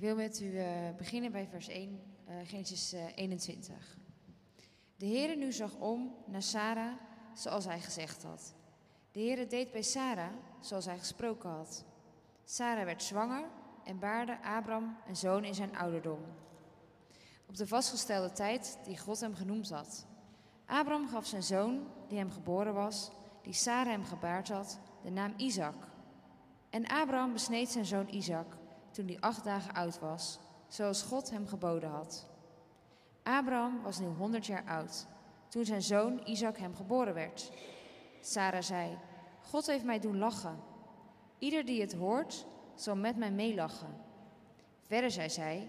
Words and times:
wil 0.00 0.16
met 0.16 0.40
u 0.40 0.58
eh, 0.58 0.66
beginnen 0.96 1.32
bij 1.32 1.46
vers 1.46 1.68
1, 1.68 2.00
eh, 2.24 2.34
Genesis 2.44 2.92
eh, 2.92 3.04
21. 3.14 3.96
De 4.96 5.06
Heere 5.06 5.36
nu 5.36 5.52
zag 5.52 5.74
om 5.74 6.14
naar 6.26 6.42
Sarah 6.42 6.92
zoals 7.34 7.64
hij 7.64 7.80
gezegd 7.80 8.22
had. 8.22 8.54
De 9.12 9.20
Heere 9.20 9.46
deed 9.46 9.72
bij 9.72 9.82
Sarah 9.82 10.32
zoals 10.60 10.84
hij 10.84 10.98
gesproken 10.98 11.50
had. 11.50 11.84
Sarah 12.44 12.84
werd 12.84 13.02
zwanger 13.02 13.44
en 13.84 13.98
baarde 13.98 14.42
Abram 14.42 14.96
een 15.08 15.16
zoon 15.16 15.44
in 15.44 15.54
zijn 15.54 15.76
ouderdom. 15.76 16.20
Op 17.46 17.56
de 17.56 17.66
vastgestelde 17.66 18.32
tijd 18.32 18.78
die 18.84 18.98
God 18.98 19.20
hem 19.20 19.34
genoemd 19.34 19.70
had. 19.70 20.06
Abram 20.66 21.08
gaf 21.08 21.26
zijn 21.26 21.42
zoon, 21.42 21.86
die 22.08 22.18
hem 22.18 22.30
geboren 22.30 22.74
was, 22.74 23.10
die 23.42 23.52
Sarah 23.52 23.92
hem 23.92 24.04
gebaard 24.04 24.48
had, 24.48 24.78
de 25.02 25.10
naam 25.10 25.34
Isaac. 25.36 25.88
En 26.70 26.88
Abram 26.88 27.32
besneed 27.32 27.68
zijn 27.68 27.84
zoon 27.84 28.08
Isaac 28.08 28.58
toen 28.90 29.06
hij 29.06 29.16
acht 29.20 29.44
dagen 29.44 29.74
oud 29.74 29.98
was, 29.98 30.38
zoals 30.68 31.02
God 31.02 31.30
hem 31.30 31.46
geboden 31.46 31.90
had. 31.90 32.26
Abraham 33.22 33.82
was 33.82 33.98
nu 33.98 34.06
honderd 34.06 34.46
jaar 34.46 34.64
oud, 34.66 35.06
toen 35.48 35.64
zijn 35.64 35.82
zoon 35.82 36.20
Isaac 36.24 36.56
hem 36.58 36.74
geboren 36.74 37.14
werd. 37.14 37.52
Sarah 38.20 38.62
zei, 38.62 38.98
God 39.42 39.66
heeft 39.66 39.84
mij 39.84 39.98
doen 39.98 40.18
lachen. 40.18 40.58
Ieder 41.38 41.64
die 41.64 41.80
het 41.80 41.92
hoort, 41.92 42.46
zal 42.74 42.96
met 42.96 43.16
mij 43.16 43.30
meelachen. 43.30 43.96
Verder 44.82 45.10
zei 45.10 45.28
zij, 45.28 45.68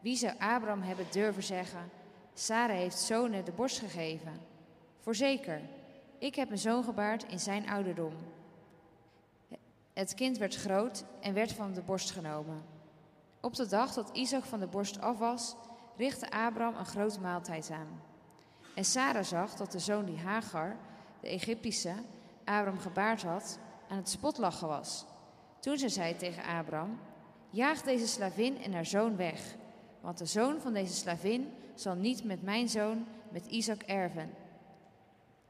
wie 0.00 0.16
zou 0.16 0.32
Abraham 0.38 0.82
hebben 0.82 1.06
durven 1.10 1.42
zeggen, 1.42 1.90
Sarah 2.34 2.76
heeft 2.76 2.98
zonen 2.98 3.44
de 3.44 3.52
borst 3.52 3.78
gegeven? 3.78 4.40
Voorzeker, 5.00 5.60
ik 6.18 6.34
heb 6.34 6.50
een 6.50 6.58
zoon 6.58 6.84
gebaard 6.84 7.24
in 7.24 7.40
zijn 7.40 7.68
ouderdom. 7.68 8.12
Het 9.94 10.14
kind 10.14 10.38
werd 10.38 10.54
groot 10.54 11.04
en 11.20 11.34
werd 11.34 11.52
van 11.52 11.72
de 11.72 11.82
borst 11.82 12.10
genomen. 12.10 12.62
Op 13.40 13.54
de 13.54 13.66
dag 13.66 13.92
dat 13.92 14.10
Isaac 14.12 14.44
van 14.44 14.60
de 14.60 14.66
borst 14.66 15.00
af 15.00 15.18
was, 15.18 15.56
richtte 15.96 16.30
Abraham 16.30 16.76
een 16.76 16.86
grote 16.86 17.20
maaltijd 17.20 17.70
aan. 17.70 18.02
En 18.74 18.84
Sarah 18.84 19.24
zag 19.24 19.54
dat 19.54 19.72
de 19.72 19.78
zoon 19.78 20.04
die 20.04 20.18
Hagar, 20.18 20.76
de 21.20 21.28
Egyptische, 21.28 21.94
Abraham 22.44 22.78
gebaard 22.78 23.22
had, 23.22 23.58
aan 23.88 23.96
het 23.96 24.08
spotlachen 24.08 24.68
was. 24.68 25.04
Toen 25.60 25.78
ze 25.78 25.88
zei 25.88 26.16
tegen 26.16 26.44
Abraham: 26.44 26.98
Jaag 27.50 27.82
deze 27.82 28.06
slavin 28.06 28.62
en 28.62 28.72
haar 28.72 28.86
zoon 28.86 29.16
weg, 29.16 29.54
want 30.00 30.18
de 30.18 30.26
zoon 30.26 30.60
van 30.60 30.72
deze 30.72 30.94
slavin 30.94 31.52
zal 31.74 31.94
niet 31.94 32.24
met 32.24 32.42
mijn 32.42 32.68
zoon, 32.68 33.06
met 33.28 33.46
Isaac, 33.46 33.82
erven. 33.82 34.30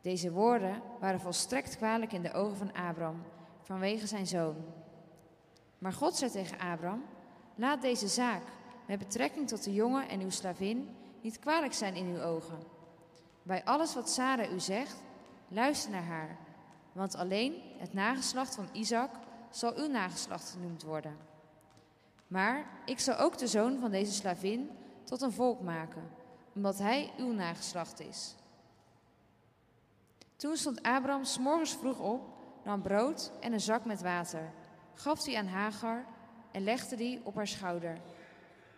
Deze 0.00 0.32
woorden 0.32 0.82
waren 1.00 1.20
volstrekt 1.20 1.76
kwalijk 1.76 2.12
in 2.12 2.22
de 2.22 2.32
ogen 2.32 2.56
van 2.56 2.72
Abraham 2.72 3.22
vanwege 3.64 4.06
zijn 4.06 4.27
zoon. 4.27 4.56
Maar 5.78 5.92
God 5.92 6.16
zei 6.16 6.30
tegen 6.30 6.58
Abraham: 6.58 7.05
Laat 7.55 7.83
deze 7.83 8.08
zaak 8.08 8.42
met 8.86 8.98
betrekking 8.98 9.48
tot 9.48 9.64
de 9.64 9.72
jongen 9.72 10.08
en 10.08 10.20
uw 10.20 10.30
slavin 10.30 10.96
niet 11.20 11.39
kwalijk 11.39 11.72
zijn 11.72 11.94
in 11.94 12.06
uw 12.06 12.20
ogen. 12.20 12.58
Bij 13.42 13.64
alles 13.64 13.94
wat 13.94 14.11
Sarah 14.11 14.52
u 14.52 14.61
zegt, 14.61 15.02
luister 15.48 15.90
naar 15.90 16.05
haar, 16.05 16.39
want 16.92 17.14
alleen 17.14 17.62
het 17.78 17.92
nageslacht 17.92 18.55
van 18.55 18.68
Isaac 18.72 19.11
zal 19.50 19.77
uw 19.77 19.86
nageslacht 19.86 20.50
genoemd 20.50 20.83
worden. 20.83 21.16
Maar 22.27 22.66
ik 22.84 23.00
zal 23.00 23.16
ook 23.16 23.39
de 23.39 23.46
zoon 23.46 23.78
van 23.78 23.90
deze 23.90 24.12
slavin 24.12 24.70
tot 25.05 25.20
een 25.20 25.33
volk 25.33 25.60
maken, 25.60 26.10
omdat 26.55 26.78
hij 26.78 27.12
uw 27.16 27.33
nageslacht 27.33 28.00
is. 28.00 28.34
Toen 30.36 30.56
stond 30.56 30.83
Abraham 30.83 31.24
s 31.24 31.39
morgens 31.39 31.77
vroeg 31.77 31.98
op 31.98 32.33
nam 32.64 32.83
brood 32.83 33.33
en 33.41 33.52
een 33.52 33.61
zak 33.61 33.85
met 33.85 34.02
water, 34.02 34.52
gaf 34.95 35.23
die 35.23 35.39
aan 35.39 35.47
Hagar 35.47 36.05
en 36.52 36.64
legde 36.64 36.97
die 36.97 37.20
op 37.25 37.35
haar 37.35 37.47
schouder. 37.47 38.01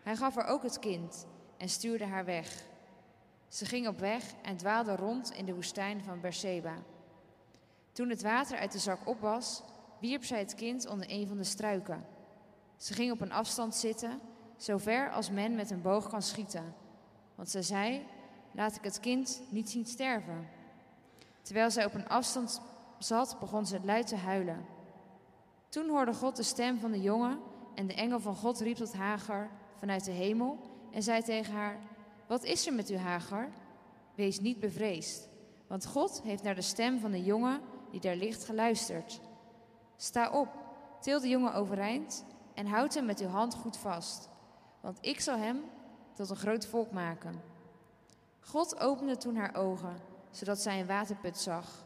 Hij 0.02 0.16
gaf 0.16 0.34
haar 0.34 0.46
ook 0.46 0.62
het 0.62 0.78
kind 0.78 1.26
en 1.56 1.68
stuurde 1.68 2.04
haar 2.04 2.24
weg. 2.24 2.64
Ze 3.48 3.64
ging 3.64 3.88
op 3.88 3.98
weg 3.98 4.22
en 4.42 4.56
dwaalde 4.56 4.96
rond 4.96 5.30
in 5.30 5.44
de 5.44 5.54
woestijn 5.54 6.02
van 6.04 6.20
Berseba. 6.20 6.74
Toen 7.92 8.08
het 8.08 8.22
water 8.22 8.58
uit 8.58 8.72
de 8.72 8.78
zak 8.78 9.08
op 9.08 9.20
was, 9.20 9.62
wierp 10.00 10.24
zij 10.24 10.38
het 10.38 10.54
kind 10.54 10.86
onder 10.86 11.06
een 11.10 11.28
van 11.28 11.36
de 11.36 11.44
struiken. 11.44 12.06
Ze 12.76 12.94
ging 12.94 13.12
op 13.12 13.20
een 13.20 13.32
afstand 13.32 13.74
zitten, 13.74 14.20
zo 14.56 14.78
ver 14.78 15.10
als 15.10 15.30
men 15.30 15.54
met 15.54 15.70
een 15.70 15.82
boog 15.82 16.08
kan 16.08 16.22
schieten. 16.22 16.74
Want 17.34 17.50
ze 17.50 17.62
zei: 17.62 18.06
Laat 18.52 18.76
ik 18.76 18.84
het 18.84 19.00
kind 19.00 19.42
niet 19.48 19.70
zien 19.70 19.86
sterven. 19.86 20.48
Terwijl 21.42 21.70
zij 21.70 21.84
op 21.84 21.94
een 21.94 22.08
afstand 22.08 22.60
zat, 22.98 23.36
begon 23.40 23.66
ze 23.66 23.80
luid 23.84 24.06
te 24.06 24.16
huilen. 24.16 24.66
Toen 25.68 25.88
hoorde 25.88 26.14
God 26.14 26.36
de 26.36 26.42
stem 26.42 26.78
van 26.78 26.90
de 26.90 27.00
jongen 27.00 27.38
en 27.74 27.86
de 27.86 27.94
engel 27.94 28.20
van 28.20 28.34
God 28.34 28.60
riep 28.60 28.76
tot 28.76 28.92
Hagar 28.92 29.50
vanuit 29.74 30.04
de 30.04 30.10
hemel 30.10 30.58
en 30.90 31.02
zei 31.02 31.22
tegen 31.22 31.54
haar: 31.54 31.78
Wat 32.26 32.44
is 32.44 32.66
er 32.66 32.74
met 32.74 32.90
u, 32.90 32.96
Hagar? 32.96 33.48
Wees 34.14 34.40
niet 34.40 34.60
bevreesd, 34.60 35.28
want 35.66 35.86
God 35.86 36.22
heeft 36.22 36.42
naar 36.42 36.54
de 36.54 36.62
stem 36.62 36.98
van 36.98 37.10
de 37.10 37.22
jongen 37.22 37.60
die 37.90 38.00
daar 38.00 38.16
ligt 38.16 38.44
geluisterd. 38.44 39.20
Sta 39.96 40.30
op, 40.30 40.48
til 41.00 41.20
de 41.20 41.28
jongen 41.28 41.54
overeind 41.54 42.24
en 42.54 42.66
houd 42.66 42.94
hem 42.94 43.04
met 43.04 43.20
uw 43.20 43.28
hand 43.28 43.54
goed 43.54 43.76
vast, 43.76 44.28
want 44.80 44.98
ik 45.00 45.20
zal 45.20 45.36
hem 45.36 45.60
tot 46.14 46.30
een 46.30 46.36
groot 46.36 46.66
volk 46.66 46.90
maken. 46.90 47.42
God 48.40 48.80
opende 48.80 49.16
toen 49.16 49.36
haar 49.36 49.54
ogen, 49.54 49.96
zodat 50.30 50.60
zij 50.60 50.80
een 50.80 50.86
waterput 50.86 51.38
zag. 51.38 51.85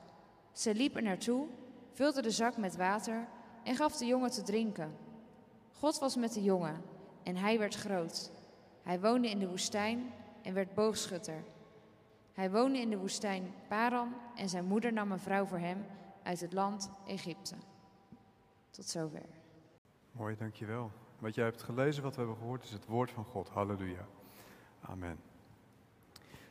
Ze 0.53 0.75
liep 0.75 0.97
er 0.97 1.03
naartoe, 1.03 1.47
vulde 1.93 2.22
de 2.22 2.31
zak 2.31 2.56
met 2.56 2.77
water 2.77 3.28
en 3.62 3.77
gaf 3.77 3.97
de 3.97 4.06
jongen 4.06 4.31
te 4.31 4.43
drinken. 4.43 4.97
God 5.72 5.99
was 5.99 6.16
met 6.16 6.33
de 6.33 6.43
jongen 6.43 6.83
en 7.22 7.37
hij 7.37 7.59
werd 7.59 7.75
groot. 7.75 8.31
Hij 8.83 9.00
woonde 9.00 9.31
in 9.31 9.38
de 9.38 9.49
woestijn 9.49 10.12
en 10.43 10.55
werd 10.55 10.75
boogschutter. 10.75 11.44
Hij 12.33 12.50
woonde 12.50 12.78
in 12.78 12.91
de 12.91 12.99
woestijn 12.99 13.55
Paran 13.69 14.15
en 14.37 14.49
zijn 14.49 14.65
moeder 14.65 14.93
nam 14.93 15.12
een 15.12 15.19
vrouw 15.19 15.44
voor 15.44 15.59
hem 15.59 15.87
uit 16.22 16.41
het 16.41 16.53
land 16.53 16.91
Egypte. 17.06 17.55
Tot 18.71 18.84
zover. 18.84 19.27
Mooi, 20.12 20.37
dankjewel. 20.37 20.91
Wat 21.19 21.34
jij 21.34 21.44
hebt 21.44 21.62
gelezen, 21.62 22.03
wat 22.03 22.12
we 22.15 22.19
hebben 22.19 22.38
gehoord, 22.38 22.65
is 22.65 22.71
het 22.71 22.87
woord 22.87 23.11
van 23.11 23.25
God. 23.25 23.49
Halleluja. 23.49 24.06
Amen. 24.81 25.29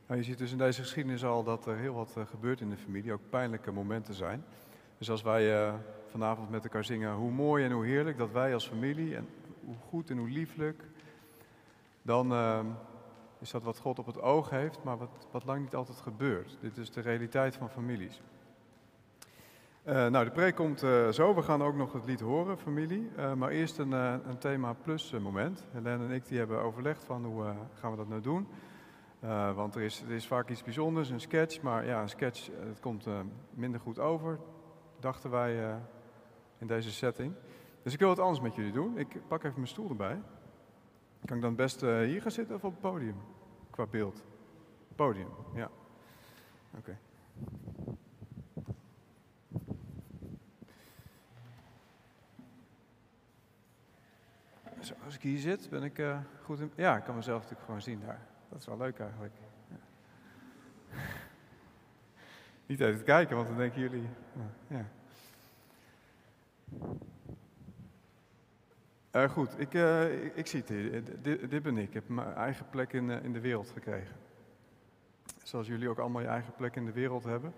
Nou, 0.10 0.22
je 0.22 0.28
ziet 0.28 0.38
dus 0.38 0.52
in 0.52 0.58
deze 0.58 0.82
geschiedenis 0.82 1.24
al 1.24 1.44
dat 1.44 1.66
er 1.66 1.78
heel 1.78 1.94
wat 1.94 2.16
uh, 2.18 2.26
gebeurt 2.26 2.62
in 2.62 2.70
de 2.70 2.78
familie, 2.78 3.14
ook 3.14 3.30
pijnlijke 3.30 3.72
momenten 3.72 4.14
zijn. 4.14 4.44
Dus 4.98 5.10
als 5.10 5.22
wij 5.22 5.68
uh, 5.68 5.74
vanavond 6.08 6.50
met 6.50 6.64
elkaar 6.64 6.84
zingen 6.84 7.14
hoe 7.14 7.32
mooi 7.32 7.66
en 7.66 7.72
hoe 7.72 7.86
heerlijk 7.86 8.18
dat 8.18 8.32
wij 8.32 8.54
als 8.54 8.68
familie 8.68 9.16
en 9.16 9.28
hoe 9.66 9.76
goed 9.90 10.10
en 10.10 10.18
hoe 10.18 10.30
lieflijk, 10.30 10.84
dan 12.02 12.32
uh, 12.32 12.60
is 13.40 13.52
dat 13.52 13.64
wat 13.64 13.78
God 13.80 14.00
op 14.00 14.06
het 14.06 14.22
oog 14.22 14.50
heeft, 14.50 14.84
maar 14.84 14.98
wat, 14.98 15.28
wat 15.32 15.46
lang 15.46 15.62
niet 15.62 15.76
altijd 15.76 15.98
gebeurt. 15.98 16.58
Dit 16.62 16.78
is 16.78 16.92
de 16.92 17.02
realiteit 17.02 17.56
van 17.56 17.70
families. 17.70 18.22
nou, 19.84 20.26
de 20.26 20.32
preek 20.32 20.56
komt 20.56 20.80
zo. 21.12 21.36
We 21.36 21.42
gaan 21.42 21.64
ook 21.64 21.76
nog 21.76 21.94
het 21.94 22.06
lied 22.06 22.20
horen, 22.20 22.58
familie. 22.58 23.10
maar 23.36 23.50
eerst 23.50 23.78
een, 23.78 23.92
een 23.92 24.38
thema 24.40 24.74
plus 24.74 25.12
moment. 25.12 25.66
Helene 25.72 26.06
en 26.06 26.12
ik 26.12 26.28
die 26.28 26.38
hebben 26.38 26.62
overlegd 26.62 27.04
van 27.04 27.26
hoe 27.26 27.44
gaan 27.80 27.92
we 27.92 27.98
dat 27.98 28.08
nou 28.08 28.22
doen. 28.22 28.48
Uh, 29.24 29.56
want 29.56 29.76
er 29.76 29.82
is, 29.82 30.02
er 30.02 30.12
is 30.12 30.28
vaak 30.28 30.50
iets 30.50 30.64
bijzonders, 30.64 31.10
een 31.10 31.20
sketch, 31.20 31.62
maar 31.62 31.86
ja, 31.86 32.02
een 32.02 32.10
sketch 32.10 32.50
het 32.60 32.80
komt 32.80 33.08
uh, 33.08 33.20
minder 33.50 33.80
goed 33.80 34.00
over, 34.00 34.40
dachten 35.00 35.30
wij 35.30 35.80
in 36.58 36.68
deze 36.68 36.92
setting. 36.92 37.34
Dus 37.84 37.94
ik 37.94 38.00
wil 38.00 38.10
het 38.10 38.20
anders 38.20 38.42
met 38.42 38.56
jullie 38.56 38.72
doen. 38.72 38.98
Ik 38.98 39.28
pak 39.28 39.44
even 39.44 39.56
mijn 39.56 39.68
stoel 39.68 39.90
erbij. 39.90 40.22
Kan 41.26 41.36
ik 41.36 41.42
dan 41.42 41.56
best 41.56 41.82
hier 41.82 42.22
gaan 42.22 42.32
zitten 42.32 42.56
of 42.56 42.64
op 42.64 42.72
het 42.72 42.82
podium? 42.82 43.16
Qua 43.70 43.86
beeld. 43.86 44.26
Podium, 44.96 45.30
ja. 45.54 45.70
Oké. 46.78 46.78
Okay. 46.78 46.98
als 55.06 55.16
ik 55.16 55.22
hier 55.22 55.40
zit, 55.40 55.70
ben 55.70 55.84
ik 55.84 56.02
goed 56.44 56.60
in... 56.60 56.72
Ja, 56.76 56.98
ik 56.98 57.04
kan 57.04 57.16
mezelf 57.16 57.38
natuurlijk 57.38 57.66
gewoon 57.66 57.82
zien 57.82 58.00
daar. 58.00 58.28
Dat 58.50 58.60
is 58.60 58.66
wel 58.66 58.78
leuk 58.78 59.00
eigenlijk. 59.00 59.34
Ja. 59.68 59.76
Niet 62.66 62.80
even 62.80 63.04
kijken, 63.04 63.36
want 63.36 63.48
dan 63.48 63.58
denken 63.58 63.82
jullie. 63.82 64.10
Ja. 64.68 64.86
Uh, 69.16 69.30
goed, 69.30 69.60
ik, 69.60 69.74
uh, 69.74 70.26
ik, 70.26 70.36
ik, 70.36 70.48
zie 70.48 70.60
het 70.60 70.70
hier. 70.70 71.04
Dit, 71.22 71.50
dit, 71.50 71.64
ben 71.64 71.78
ik. 71.78 71.88
Ik 71.88 71.94
heb 71.94 72.10
mijn 72.10 72.34
eigen 72.34 72.70
plek 72.70 72.94
in, 72.94 73.10
in 73.10 73.34
de 73.34 73.40
wereld 73.40 73.70
gekregen. 73.70 74.16
Zoals 75.44 75.68
jullie 75.68 75.90
ook 75.90 76.00
allemaal 76.00 76.22
je 76.22 76.28
eigen 76.28 76.54
plek 76.56 76.76
in 76.76 76.86
de 76.86 76.92
wereld 76.92 77.24
hebben. 77.24 77.54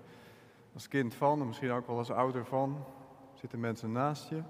Als 0.73 0.87
kind 0.87 1.15
van, 1.15 1.41
en 1.41 1.47
misschien 1.47 1.71
ook 1.71 1.87
wel 1.87 1.97
als 1.97 2.11
ouder 2.11 2.45
van, 2.45 2.85
zitten 3.33 3.59
mensen 3.59 3.91
naast 3.91 4.29
je. 4.29 4.41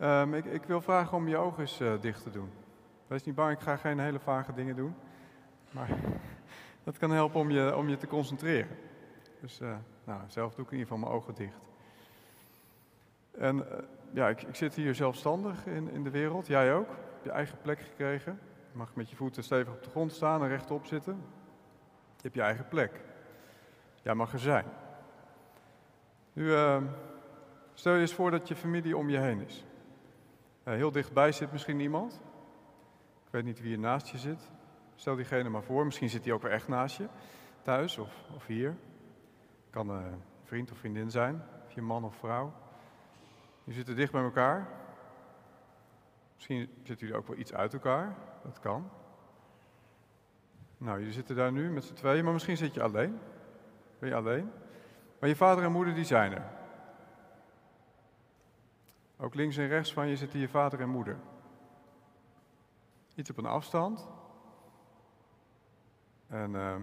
Um, 0.00 0.34
ik, 0.34 0.44
ik, 0.44 0.64
wil 0.64 0.80
vragen 0.80 1.16
om 1.16 1.28
je 1.28 1.36
ogen 1.36 1.60
eens 1.60 1.78
dicht 2.00 2.22
te 2.22 2.30
doen. 2.30 2.50
Wees 3.06 3.24
niet 3.24 3.34
bang, 3.34 3.52
ik 3.52 3.60
ga 3.60 3.76
geen 3.76 3.98
hele 3.98 4.20
vage 4.20 4.52
dingen 4.52 4.76
doen. 4.76 4.94
Maar 5.76 5.88
dat 6.84 6.98
kan 6.98 7.10
helpen 7.10 7.40
om 7.40 7.50
je, 7.50 7.76
om 7.76 7.88
je 7.88 7.96
te 7.96 8.06
concentreren. 8.06 8.76
Dus 9.40 9.60
uh, 9.60 9.76
nou, 10.04 10.20
zelf 10.26 10.54
doe 10.54 10.64
ik 10.64 10.70
in 10.70 10.78
ieder 10.78 10.92
geval 10.92 11.08
mijn 11.08 11.20
ogen 11.20 11.34
dicht. 11.34 11.60
En 13.38 13.56
uh, 13.56 13.64
ja, 14.12 14.28
ik, 14.28 14.42
ik, 14.42 14.54
zit 14.54 14.74
hier 14.74 14.94
zelfstandig 14.94 15.66
in, 15.66 15.90
in 15.90 16.04
de 16.04 16.10
wereld. 16.10 16.46
Jij 16.46 16.74
ook, 16.74 16.88
je 17.22 17.30
eigen 17.30 17.58
plek 17.62 17.80
gekregen. 17.80 18.38
Je 18.72 18.78
mag 18.78 18.94
met 18.94 19.10
je 19.10 19.16
voeten 19.16 19.44
stevig 19.44 19.72
op 19.72 19.82
de 19.82 19.90
grond 19.90 20.12
staan 20.12 20.42
en 20.42 20.48
rechtop 20.48 20.86
zitten. 20.86 21.14
Je 22.16 22.22
hebt 22.22 22.34
je 22.34 22.42
eigen 22.42 22.68
plek. 22.68 23.00
Jij 24.02 24.14
mag 24.14 24.32
er 24.32 24.38
zijn. 24.38 24.64
Nu, 26.32 26.44
uh, 26.44 26.82
stel 27.74 27.94
je 27.94 28.00
eens 28.00 28.14
voor 28.14 28.30
dat 28.30 28.48
je 28.48 28.56
familie 28.56 28.96
om 28.96 29.10
je 29.10 29.18
heen 29.18 29.40
is. 29.40 29.64
Uh, 30.64 30.74
heel 30.74 30.92
dichtbij 30.92 31.32
zit 31.32 31.52
misschien 31.52 31.80
iemand. 31.80 32.20
Ik 33.26 33.32
weet 33.32 33.44
niet 33.44 33.60
wie 33.60 33.72
er 33.72 33.78
naast 33.78 34.08
je 34.08 34.18
zit. 34.18 34.50
Stel 34.96 35.16
diegene 35.16 35.48
maar 35.48 35.62
voor. 35.62 35.84
Misschien 35.84 36.08
zit 36.08 36.24
hij 36.24 36.32
ook 36.32 36.42
weer 36.42 36.52
echt 36.52 36.68
naast 36.68 36.96
je. 36.96 37.08
Thuis 37.62 37.98
of, 37.98 38.24
of 38.34 38.46
hier. 38.46 38.76
Kan 39.70 39.88
een 39.88 40.22
vriend 40.44 40.70
of 40.70 40.78
vriendin 40.78 41.10
zijn. 41.10 41.42
Of 41.66 41.72
je 41.72 41.82
man 41.82 42.04
of 42.04 42.16
vrouw. 42.16 42.52
Je 43.64 43.72
zitten 43.72 43.96
dicht 43.96 44.12
bij 44.12 44.22
elkaar. 44.22 44.68
Misschien 46.34 46.70
zitten 46.82 47.06
jullie 47.06 47.22
ook 47.22 47.28
wel 47.28 47.36
iets 47.36 47.54
uit 47.54 47.72
elkaar. 47.72 48.16
Dat 48.42 48.60
kan. 48.60 48.90
Nou, 50.78 50.98
jullie 50.98 51.12
zitten 51.12 51.36
daar 51.36 51.52
nu 51.52 51.70
met 51.70 51.84
z'n 51.84 51.94
tweeën, 51.94 52.24
maar 52.24 52.32
misschien 52.32 52.56
zit 52.56 52.74
je 52.74 52.82
alleen. 52.82 53.18
Ben 53.98 54.08
je 54.08 54.14
alleen? 54.14 54.50
Maar 55.18 55.28
je 55.28 55.36
vader 55.36 55.64
en 55.64 55.72
moeder 55.72 55.94
die 55.94 56.04
zijn 56.04 56.32
er. 56.32 56.44
Ook 59.18 59.34
links 59.34 59.56
en 59.56 59.68
rechts 59.68 59.92
van 59.92 60.08
je 60.08 60.16
zitten 60.16 60.38
je 60.38 60.48
vader 60.48 60.80
en 60.80 60.88
moeder. 60.88 61.18
Iets 63.14 63.30
op 63.30 63.38
een 63.38 63.46
afstand. 63.46 64.08
En 66.28 66.50
uh, 66.50 66.76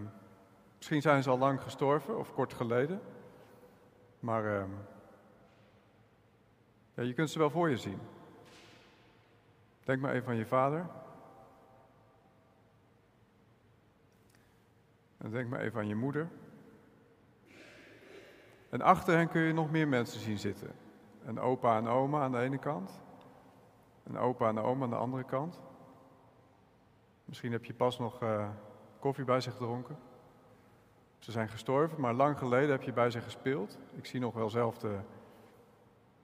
misschien 0.76 1.02
zijn 1.02 1.22
ze 1.22 1.30
al 1.30 1.38
lang 1.38 1.62
gestorven 1.62 2.18
of 2.18 2.32
kort 2.32 2.54
geleden. 2.54 3.00
Maar 4.20 4.44
uh, 4.44 4.64
ja, 6.94 7.02
je 7.02 7.14
kunt 7.14 7.30
ze 7.30 7.38
wel 7.38 7.50
voor 7.50 7.70
je 7.70 7.76
zien. 7.76 7.98
Denk 9.84 10.00
maar 10.00 10.12
even 10.12 10.28
aan 10.28 10.36
je 10.36 10.46
vader. 10.46 10.86
En 15.18 15.30
denk 15.30 15.48
maar 15.48 15.60
even 15.60 15.80
aan 15.80 15.88
je 15.88 15.94
moeder. 15.94 16.28
En 18.70 18.80
achter 18.80 19.16
hen 19.16 19.28
kun 19.28 19.40
je 19.40 19.52
nog 19.52 19.70
meer 19.70 19.88
mensen 19.88 20.20
zien 20.20 20.38
zitten. 20.38 20.70
Een 21.24 21.40
opa 21.40 21.76
en 21.76 21.88
oma 21.88 22.22
aan 22.22 22.32
de 22.32 22.38
ene 22.38 22.58
kant. 22.58 23.02
Een 24.04 24.18
opa 24.18 24.48
en 24.48 24.58
oma 24.58 24.84
aan 24.84 24.90
de 24.90 24.96
andere 24.96 25.24
kant. 25.24 25.62
Misschien 27.24 27.52
heb 27.52 27.64
je 27.64 27.74
pas 27.74 27.98
nog 27.98 28.22
uh, 28.22 28.48
koffie 29.04 29.24
bij 29.24 29.40
zich 29.40 29.52
gedronken. 29.52 29.96
Ze 31.18 31.30
zijn 31.30 31.48
gestorven, 31.48 32.00
maar 32.00 32.14
lang 32.14 32.38
geleden 32.38 32.70
heb 32.70 32.82
je 32.82 32.92
bij 32.92 33.10
ze 33.10 33.20
gespeeld. 33.20 33.78
Ik 33.92 34.06
zie 34.06 34.20
nog 34.20 34.34
wel 34.34 34.50
zelf 34.50 34.78
de, 34.78 34.98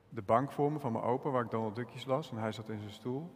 de 0.09 0.23
bank 0.23 0.53
voor 0.53 0.73
me 0.73 0.79
van 0.79 0.93
mijn 0.93 1.05
opa, 1.05 1.31
waar 1.31 1.45
ik 1.45 1.51
Donald 1.51 1.75
Duckjes 1.75 2.05
las. 2.05 2.31
En 2.31 2.37
hij 2.37 2.53
zat 2.53 2.69
in 2.69 2.79
zijn 2.79 2.93
stoel. 2.93 3.31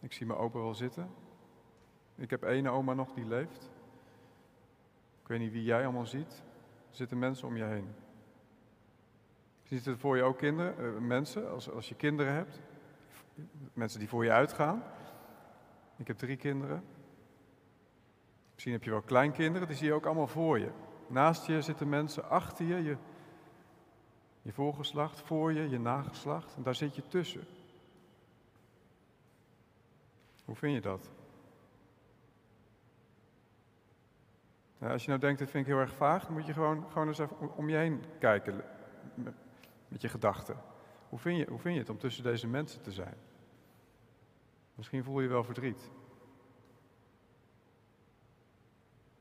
Ik 0.00 0.12
zie 0.12 0.26
mijn 0.26 0.38
opa 0.38 0.58
wel 0.58 0.74
zitten. 0.74 1.10
Ik 2.14 2.30
heb 2.30 2.42
één 2.42 2.66
oma 2.66 2.94
nog 2.94 3.12
die 3.12 3.26
leeft. 3.26 3.70
Ik 5.22 5.28
weet 5.28 5.38
niet 5.38 5.52
wie 5.52 5.64
jij 5.64 5.84
allemaal 5.84 6.06
ziet. 6.06 6.42
Er 6.90 6.96
zitten 6.96 7.18
mensen 7.18 7.48
om 7.48 7.56
je 7.56 7.64
heen. 7.64 7.88
Ziet 9.62 9.86
er 9.86 9.98
voor 9.98 10.16
je 10.16 10.22
ook 10.22 10.38
kinderen, 10.38 10.74
uh, 10.84 10.98
mensen, 10.98 11.50
als, 11.50 11.70
als 11.70 11.88
je 11.88 11.94
kinderen 11.94 12.32
hebt? 12.32 12.60
Mensen 13.72 13.98
die 13.98 14.08
voor 14.08 14.24
je 14.24 14.30
uitgaan. 14.30 14.82
Ik 15.96 16.06
heb 16.06 16.18
drie 16.18 16.36
kinderen. 16.36 16.93
Misschien 18.64 18.84
heb 18.84 18.92
je 18.92 19.00
wel 19.00 19.08
kleinkinderen, 19.08 19.68
die 19.68 19.76
zie 19.76 19.86
je 19.86 19.92
ook 19.92 20.06
allemaal 20.06 20.26
voor 20.26 20.58
je. 20.58 20.70
Naast 21.06 21.46
je 21.46 21.62
zitten 21.62 21.88
mensen, 21.88 22.28
achter 22.28 22.66
je, 22.66 22.82
je, 22.82 22.96
je 24.42 24.52
voorgeslacht, 24.52 25.20
voor 25.20 25.52
je, 25.52 25.68
je 25.68 25.78
nageslacht. 25.78 26.56
En 26.56 26.62
daar 26.62 26.74
zit 26.74 26.94
je 26.94 27.08
tussen. 27.08 27.44
Hoe 30.44 30.54
vind 30.54 30.74
je 30.74 30.80
dat? 30.80 31.10
Nou, 34.78 34.92
als 34.92 35.02
je 35.02 35.08
nou 35.08 35.20
denkt, 35.20 35.38
dit 35.38 35.50
vind 35.50 35.66
ik 35.66 35.72
heel 35.72 35.80
erg 35.80 35.94
vaag, 35.94 36.24
dan 36.24 36.32
moet 36.32 36.46
je 36.46 36.52
gewoon, 36.52 36.84
gewoon 36.90 37.08
eens 37.08 37.18
even 37.18 37.56
om 37.56 37.68
je 37.68 37.76
heen 37.76 38.02
kijken 38.18 38.64
met, 39.14 39.34
met 39.88 40.02
je 40.02 40.08
gedachten. 40.08 40.56
Hoe 41.08 41.18
vind, 41.18 41.38
je, 41.38 41.46
hoe 41.48 41.58
vind 41.58 41.74
je 41.74 41.80
het 41.80 41.90
om 41.90 41.98
tussen 41.98 42.24
deze 42.24 42.46
mensen 42.46 42.82
te 42.82 42.92
zijn? 42.92 43.16
Misschien 44.74 45.04
voel 45.04 45.20
je 45.20 45.28
wel 45.28 45.44
verdriet. 45.44 45.90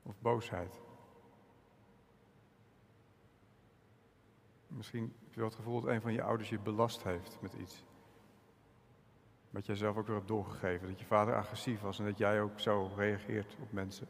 Of 0.03 0.19
boosheid. 0.19 0.81
Misschien 4.67 5.13
heb 5.23 5.33
je 5.33 5.39
wel 5.39 5.49
het 5.49 5.55
gevoel 5.55 5.81
dat 5.81 5.89
een 5.89 6.01
van 6.01 6.13
je 6.13 6.23
ouders 6.23 6.49
je 6.49 6.59
belast 6.59 7.03
heeft 7.03 7.37
met 7.41 7.53
iets. 7.53 7.83
Wat 9.49 9.65
jij 9.65 9.75
zelf 9.75 9.97
ook 9.97 10.07
weer 10.07 10.15
hebt 10.15 10.27
doorgegeven. 10.27 10.87
Dat 10.87 10.99
je 10.99 11.05
vader 11.05 11.35
agressief 11.35 11.81
was 11.81 11.99
en 11.99 12.05
dat 12.05 12.17
jij 12.17 12.41
ook 12.41 12.59
zo 12.59 12.91
reageert 12.95 13.57
op 13.61 13.71
mensen. 13.71 14.07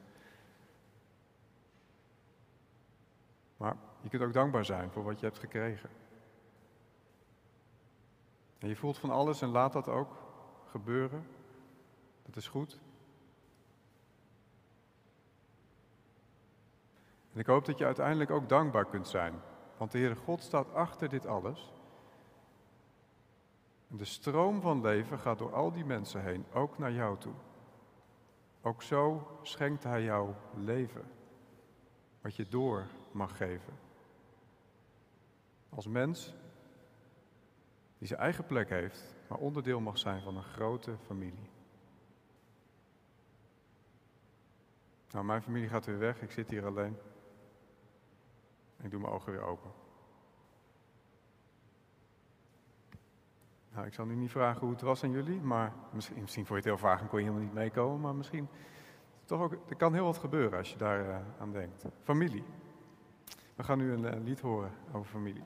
Maar 3.57 3.75
je 4.01 4.09
kunt 4.09 4.21
ook 4.21 4.33
dankbaar 4.33 4.65
zijn 4.65 4.91
voor 4.91 5.03
wat 5.03 5.19
je 5.19 5.25
hebt 5.25 5.39
gekregen. 5.39 5.89
En 8.59 8.67
je 8.67 8.75
voelt 8.75 8.97
van 8.97 9.09
alles 9.09 9.41
en 9.41 9.49
laat 9.49 9.73
dat 9.73 9.87
ook 9.87 10.15
gebeuren. 10.69 11.25
Dat 12.25 12.35
is 12.35 12.47
goed. 12.47 12.79
En 17.33 17.39
ik 17.39 17.45
hoop 17.45 17.65
dat 17.65 17.77
je 17.77 17.85
uiteindelijk 17.85 18.29
ook 18.29 18.49
dankbaar 18.49 18.85
kunt 18.85 19.07
zijn. 19.07 19.33
Want 19.77 19.91
de 19.91 19.97
Heere 19.97 20.15
God 20.15 20.41
staat 20.41 20.73
achter 20.73 21.09
dit 21.09 21.27
alles. 21.27 21.73
En 23.89 23.97
de 23.97 24.05
stroom 24.05 24.61
van 24.61 24.81
leven 24.81 25.19
gaat 25.19 25.37
door 25.37 25.53
al 25.53 25.71
die 25.71 25.85
mensen 25.85 26.23
heen, 26.23 26.45
ook 26.53 26.77
naar 26.77 26.91
jou 26.91 27.17
toe. 27.17 27.33
Ook 28.61 28.81
zo 28.81 29.27
schenkt 29.41 29.83
Hij 29.83 30.03
jou 30.03 30.33
leven, 30.55 31.03
wat 32.21 32.35
je 32.35 32.47
door 32.47 32.85
mag 33.11 33.37
geven. 33.37 33.73
Als 35.69 35.87
mens 35.87 36.33
die 37.97 38.07
zijn 38.07 38.19
eigen 38.19 38.45
plek 38.45 38.69
heeft, 38.69 39.15
maar 39.27 39.37
onderdeel 39.37 39.79
mag 39.79 39.97
zijn 39.97 40.21
van 40.21 40.37
een 40.37 40.43
grote 40.43 40.97
familie. 41.05 41.49
Nou, 45.11 45.25
mijn 45.25 45.41
familie 45.41 45.69
gaat 45.69 45.85
weer 45.85 45.99
weg, 45.99 46.21
ik 46.21 46.31
zit 46.31 46.49
hier 46.49 46.65
alleen. 46.65 46.97
Ik 48.83 48.91
doe 48.91 48.99
mijn 48.99 49.13
ogen 49.13 49.31
weer 49.31 49.41
open. 49.41 49.71
Nou, 53.73 53.85
ik 53.85 53.93
zal 53.93 54.05
nu 54.05 54.15
niet 54.15 54.31
vragen 54.31 54.61
hoe 54.61 54.69
het 54.69 54.81
was 54.81 55.03
aan 55.03 55.11
jullie, 55.11 55.41
maar 55.41 55.73
misschien, 55.91 56.21
misschien 56.21 56.45
vond 56.45 56.63
je 56.63 56.69
het 56.69 56.79
heel 56.79 56.89
vaag 56.89 57.01
en 57.01 57.07
kon 57.07 57.19
je 57.19 57.25
helemaal 57.25 57.45
niet 57.45 57.53
meekomen, 57.53 58.01
maar 58.01 58.15
misschien 58.15 58.47
toch 59.25 59.41
ook, 59.41 59.57
er 59.69 59.75
kan 59.75 59.93
heel 59.93 60.05
wat 60.05 60.17
gebeuren 60.17 60.57
als 60.57 60.71
je 60.71 60.77
daar 60.77 61.07
uh, 61.07 61.17
aan 61.39 61.51
denkt. 61.51 61.85
Familie. 62.01 62.43
We 63.55 63.63
gaan 63.63 63.77
nu 63.77 63.91
een, 63.91 64.03
een 64.03 64.23
lied 64.23 64.39
horen 64.39 64.71
over 64.91 65.11
familie. 65.11 65.43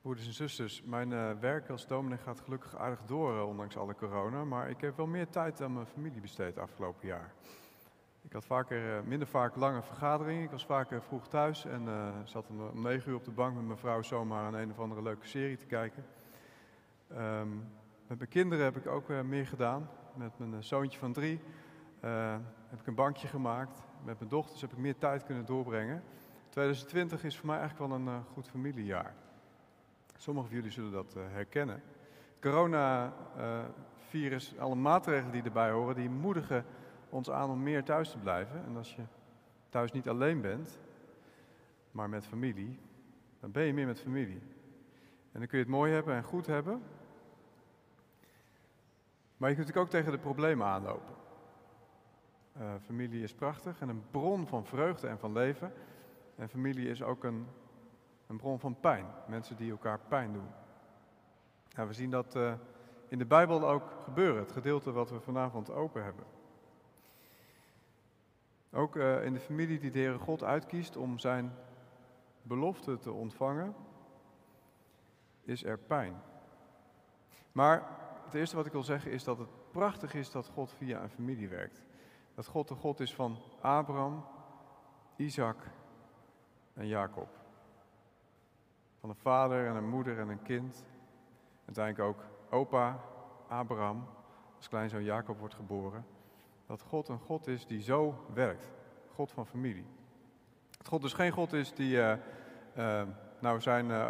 Broeders 0.00 0.26
en 0.26 0.32
zusters, 0.32 0.82
mijn 0.82 1.10
uh, 1.10 1.30
werk 1.40 1.68
als 1.68 1.86
dominee 1.86 2.18
gaat 2.18 2.40
gelukkig 2.40 2.76
aardig 2.76 3.04
door, 3.04 3.46
ondanks 3.46 3.76
alle 3.76 3.94
corona, 3.94 4.44
maar 4.44 4.70
ik 4.70 4.80
heb 4.80 4.96
wel 4.96 5.06
meer 5.06 5.28
tijd 5.28 5.60
aan 5.60 5.72
mijn 5.72 5.86
familie 5.86 6.20
besteed 6.20 6.58
afgelopen 6.58 7.06
jaar. 7.06 7.32
Ik 8.22 8.32
had 8.32 8.44
vaker, 8.44 8.96
uh, 8.96 9.02
minder 9.04 9.28
vaak 9.28 9.56
lange 9.56 9.82
vergaderingen, 9.82 10.42
ik 10.42 10.50
was 10.50 10.66
vaker 10.66 11.02
vroeg 11.02 11.28
thuis 11.28 11.64
en 11.64 11.88
zat 12.24 12.48
om, 12.48 12.82
negen 12.82 13.10
uur 13.10 13.16
op 13.16 13.24
de 13.24 13.30
bank 13.30 13.54
met 13.54 13.64
mijn 13.64 13.78
vrouw 13.78 14.02
zomaar 14.02 14.44
aan 14.44 14.54
een 14.54 14.70
of 14.70 14.78
andere 14.78 15.02
leuke 15.02 15.26
serie 15.26 15.56
te 15.56 15.66
kijken. 15.66 16.04
Um, 17.12 17.64
met 18.06 18.18
mijn 18.18 18.30
kinderen 18.30 18.64
heb 18.64 18.76
ik 18.76 18.86
ook 18.86 19.08
meer 19.08 19.46
gedaan. 19.46 19.88
Met 20.14 20.38
mijn 20.38 20.64
zoontje 20.64 20.98
van 20.98 21.12
drie 21.12 21.40
heb 22.68 22.80
ik 22.80 22.86
een 22.86 22.94
bankje 22.94 23.28
gemaakt. 23.28 23.82
Met 24.04 24.18
mijn 24.18 24.30
dochters 24.30 24.60
heb 24.60 24.72
ik 24.72 24.78
meer 24.78 24.98
tijd 24.98 25.24
kunnen 25.24 25.46
doorbrengen. 25.46 26.02
2020 26.48 27.24
is 27.24 27.36
voor 27.36 27.46
mij 27.46 27.58
eigenlijk 27.58 27.90
wel 27.90 27.98
een 27.98 28.24
goed 28.32 28.48
familiejaar. 28.48 29.14
Sommigen 30.16 30.48
van 30.48 30.58
jullie 30.58 30.72
zullen 30.72 30.92
dat 30.92 31.14
herkennen. 31.14 31.82
Corona-virus, 32.40 34.58
alle 34.58 34.74
maatregelen 34.74 35.32
die 35.32 35.42
erbij 35.42 35.70
horen, 35.70 35.94
die 35.94 36.10
moedigen 36.10 36.64
ons 37.08 37.30
aan 37.30 37.50
om 37.50 37.62
meer 37.62 37.84
thuis 37.84 38.10
te 38.10 38.18
blijven. 38.18 38.64
En 38.64 38.76
als 38.76 38.94
je 38.94 39.02
thuis 39.68 39.92
niet 39.92 40.08
alleen 40.08 40.40
bent, 40.40 40.78
maar 41.90 42.08
met 42.08 42.26
familie, 42.26 42.78
dan 43.40 43.50
ben 43.50 43.62
je 43.62 43.74
meer 43.74 43.86
met 43.86 44.00
familie. 44.00 44.42
En 45.32 45.38
dan 45.38 45.46
kun 45.46 45.58
je 45.58 45.64
het 45.64 45.72
mooi 45.72 45.92
hebben 45.92 46.14
en 46.14 46.22
goed 46.22 46.46
hebben. 46.46 46.82
Maar 49.36 49.48
je 49.48 49.54
kunt 49.54 49.66
natuurlijk 49.66 49.94
ook 49.94 50.00
tegen 50.00 50.12
de 50.12 50.18
problemen 50.18 50.66
aanlopen. 50.66 51.14
Uh, 52.60 52.72
familie 52.84 53.22
is 53.22 53.34
prachtig 53.34 53.80
en 53.80 53.88
een 53.88 54.02
bron 54.10 54.46
van 54.46 54.66
vreugde 54.66 55.08
en 55.08 55.18
van 55.18 55.32
leven. 55.32 55.72
En 56.36 56.48
familie 56.48 56.88
is 56.88 57.02
ook 57.02 57.24
een 57.24 57.46
een 58.28 58.36
bron 58.36 58.58
van 58.58 58.80
pijn. 58.80 59.06
Mensen 59.26 59.56
die 59.56 59.70
elkaar 59.70 60.00
pijn 60.08 60.32
doen. 60.32 60.48
Nou, 61.74 61.88
we 61.88 61.94
zien 61.94 62.10
dat 62.10 62.36
uh, 62.36 62.52
in 63.08 63.18
de 63.18 63.26
Bijbel 63.26 63.68
ook 63.68 63.90
gebeuren, 64.04 64.42
het 64.42 64.52
gedeelte 64.52 64.92
wat 64.92 65.10
we 65.10 65.20
vanavond 65.20 65.70
open 65.70 66.04
hebben. 66.04 66.24
Ook 68.72 68.96
uh, 68.96 69.24
in 69.24 69.32
de 69.32 69.40
familie 69.40 69.78
die 69.78 69.90
de 69.90 69.98
Heere 69.98 70.18
God 70.18 70.42
uitkiest 70.42 70.96
om 70.96 71.18
zijn 71.18 71.52
belofte 72.42 72.98
te 72.98 73.12
ontvangen, 73.12 73.74
is 75.42 75.64
er 75.64 75.78
pijn. 75.78 76.22
Maar 77.52 77.96
het 78.24 78.34
eerste 78.34 78.56
wat 78.56 78.66
ik 78.66 78.72
wil 78.72 78.82
zeggen 78.82 79.10
is 79.10 79.24
dat 79.24 79.38
het 79.38 79.70
prachtig 79.70 80.14
is 80.14 80.30
dat 80.30 80.48
God 80.48 80.72
via 80.72 81.02
een 81.02 81.10
familie 81.10 81.48
werkt. 81.48 81.82
Dat 82.34 82.46
God 82.46 82.68
de 82.68 82.74
God 82.74 83.00
is 83.00 83.14
van 83.14 83.38
Abraham, 83.60 84.24
Isaac 85.16 85.56
en 86.74 86.86
Jacob. 86.86 87.28
Van 89.00 89.08
een 89.08 89.16
vader 89.16 89.66
en 89.66 89.76
een 89.76 89.88
moeder 89.88 90.18
en 90.18 90.28
een 90.28 90.42
kind. 90.42 90.84
Uiteindelijk 91.64 92.08
ook 92.08 92.24
opa 92.50 93.00
Abraham, 93.48 94.06
als 94.56 94.68
kleinzoon 94.68 95.04
Jacob 95.04 95.38
wordt 95.38 95.54
geboren. 95.54 96.06
Dat 96.68 96.82
God 96.82 97.08
een 97.08 97.18
God 97.18 97.46
is 97.46 97.66
die 97.66 97.80
zo 97.80 98.24
werkt. 98.34 98.70
God 99.14 99.32
van 99.32 99.46
familie. 99.46 99.86
Dat 100.78 100.88
God 100.88 101.02
dus 101.02 101.12
geen 101.12 101.32
God 101.32 101.52
is 101.52 101.72
die 101.72 101.96
uh, 101.96 102.12
uh, 102.76 103.02
nou 103.40 103.60
zijn 103.60 103.86
uh, 103.86 104.08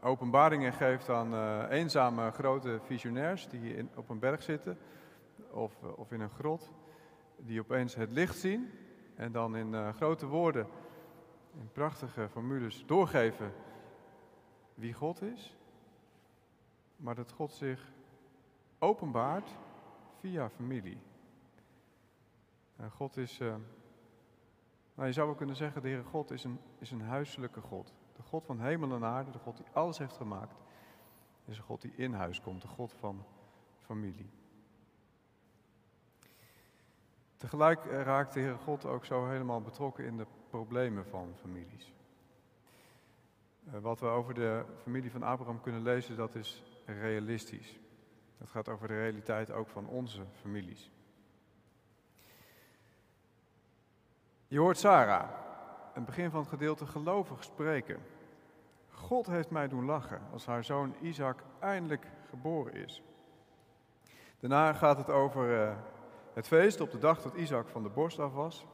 openbaringen 0.00 0.72
geeft 0.72 1.08
aan 1.08 1.34
eenzame 1.68 2.30
grote 2.30 2.80
visionairs 2.82 3.48
die 3.48 3.76
in, 3.76 3.90
op 3.94 4.08
een 4.08 4.18
berg 4.18 4.42
zitten 4.42 4.78
of, 5.50 5.82
of 5.82 6.12
in 6.12 6.20
een 6.20 6.30
grot. 6.30 6.72
Die 7.36 7.60
opeens 7.60 7.94
het 7.94 8.10
licht 8.10 8.38
zien 8.38 8.70
en 9.16 9.32
dan 9.32 9.56
in 9.56 9.94
grote 9.94 10.26
woorden, 10.26 10.66
in 11.60 11.68
prachtige 11.72 12.28
formules 12.28 12.86
doorgeven 12.86 13.52
wie 14.74 14.92
God 14.92 15.22
is. 15.22 15.56
Maar 16.96 17.14
dat 17.14 17.32
God 17.32 17.52
zich 17.52 17.92
openbaart 18.78 19.50
via 20.18 20.50
familie. 20.50 20.98
En 22.80 22.90
God 22.90 23.16
is, 23.16 23.40
uh, 23.40 23.54
nou 24.94 25.06
je 25.06 25.12
zou 25.12 25.26
wel 25.26 25.36
kunnen 25.36 25.56
zeggen, 25.56 25.82
de 25.82 25.88
Heere 25.88 26.04
God 26.04 26.30
is 26.30 26.44
een, 26.44 26.60
is 26.78 26.90
een 26.90 27.02
huiselijke 27.02 27.60
God. 27.60 27.94
De 28.16 28.22
God 28.22 28.44
van 28.44 28.60
hemel 28.60 28.94
en 28.94 29.04
aarde, 29.04 29.30
de 29.30 29.38
God 29.38 29.56
die 29.56 29.66
alles 29.72 29.98
heeft 29.98 30.16
gemaakt, 30.16 30.56
is 31.44 31.58
een 31.58 31.64
God 31.64 31.80
die 31.80 31.92
in 31.96 32.12
huis 32.12 32.40
komt, 32.40 32.62
de 32.62 32.68
God 32.68 32.92
van 32.92 33.24
familie. 33.78 34.30
Tegelijk 37.36 37.84
raakt 37.84 38.32
de 38.32 38.40
Heere 38.40 38.56
God 38.56 38.84
ook 38.86 39.04
zo 39.04 39.26
helemaal 39.26 39.60
betrokken 39.60 40.04
in 40.04 40.16
de 40.16 40.26
problemen 40.48 41.06
van 41.06 41.34
families. 41.34 41.92
Wat 43.60 44.00
we 44.00 44.06
over 44.06 44.34
de 44.34 44.64
familie 44.82 45.10
van 45.10 45.22
Abraham 45.22 45.60
kunnen 45.60 45.82
lezen, 45.82 46.16
dat 46.16 46.34
is 46.34 46.62
realistisch. 46.86 47.78
Het 48.38 48.48
gaat 48.48 48.68
over 48.68 48.88
de 48.88 48.94
realiteit 48.94 49.50
ook 49.50 49.68
van 49.68 49.86
onze 49.86 50.22
families. 50.32 50.90
Je 54.50 54.58
hoort 54.58 54.78
Sarah, 54.78 55.28
het 55.92 56.04
begin 56.04 56.30
van 56.30 56.40
het 56.40 56.48
gedeelte 56.48 56.86
gelovig 56.86 57.44
spreken. 57.44 58.02
God 58.90 59.26
heeft 59.26 59.50
mij 59.50 59.68
doen 59.68 59.84
lachen 59.84 60.22
als 60.32 60.46
haar 60.46 60.64
zoon 60.64 60.94
Isaac 61.00 61.42
eindelijk 61.58 62.06
geboren 62.28 62.74
is. 62.74 63.02
Daarna 64.40 64.72
gaat 64.72 64.96
het 64.96 65.10
over 65.10 65.62
uh, 65.62 65.76
het 66.32 66.46
feest 66.46 66.80
op 66.80 66.90
de 66.90 66.98
dag 66.98 67.22
dat 67.22 67.34
Isaac 67.34 67.68
van 67.68 67.82
de 67.82 67.88
borst 67.88 68.18
af 68.18 68.32
was. 68.32 68.66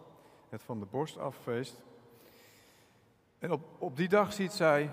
Het 0.49 0.62
van 0.62 0.78
de 0.78 0.87
borst 0.87 1.18
affeest. 1.18 1.83
En 3.38 3.52
op, 3.52 3.61
op 3.78 3.97
die 3.97 4.09
dag 4.09 4.33
ziet 4.33 4.52
zij 4.52 4.90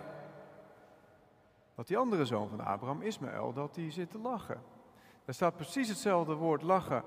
dat 1.75 1.87
die 1.87 1.97
andere 1.97 2.25
zoon 2.25 2.49
van 2.49 2.59
Abraham, 2.59 3.01
Ismaël, 3.01 3.53
dat 3.53 3.73
die 3.73 3.91
zit 3.91 4.11
te 4.11 4.19
lachen. 4.19 4.61
Er 5.25 5.33
staat 5.33 5.55
precies 5.55 5.89
hetzelfde 5.89 6.33
woord 6.33 6.61
lachen 6.61 7.03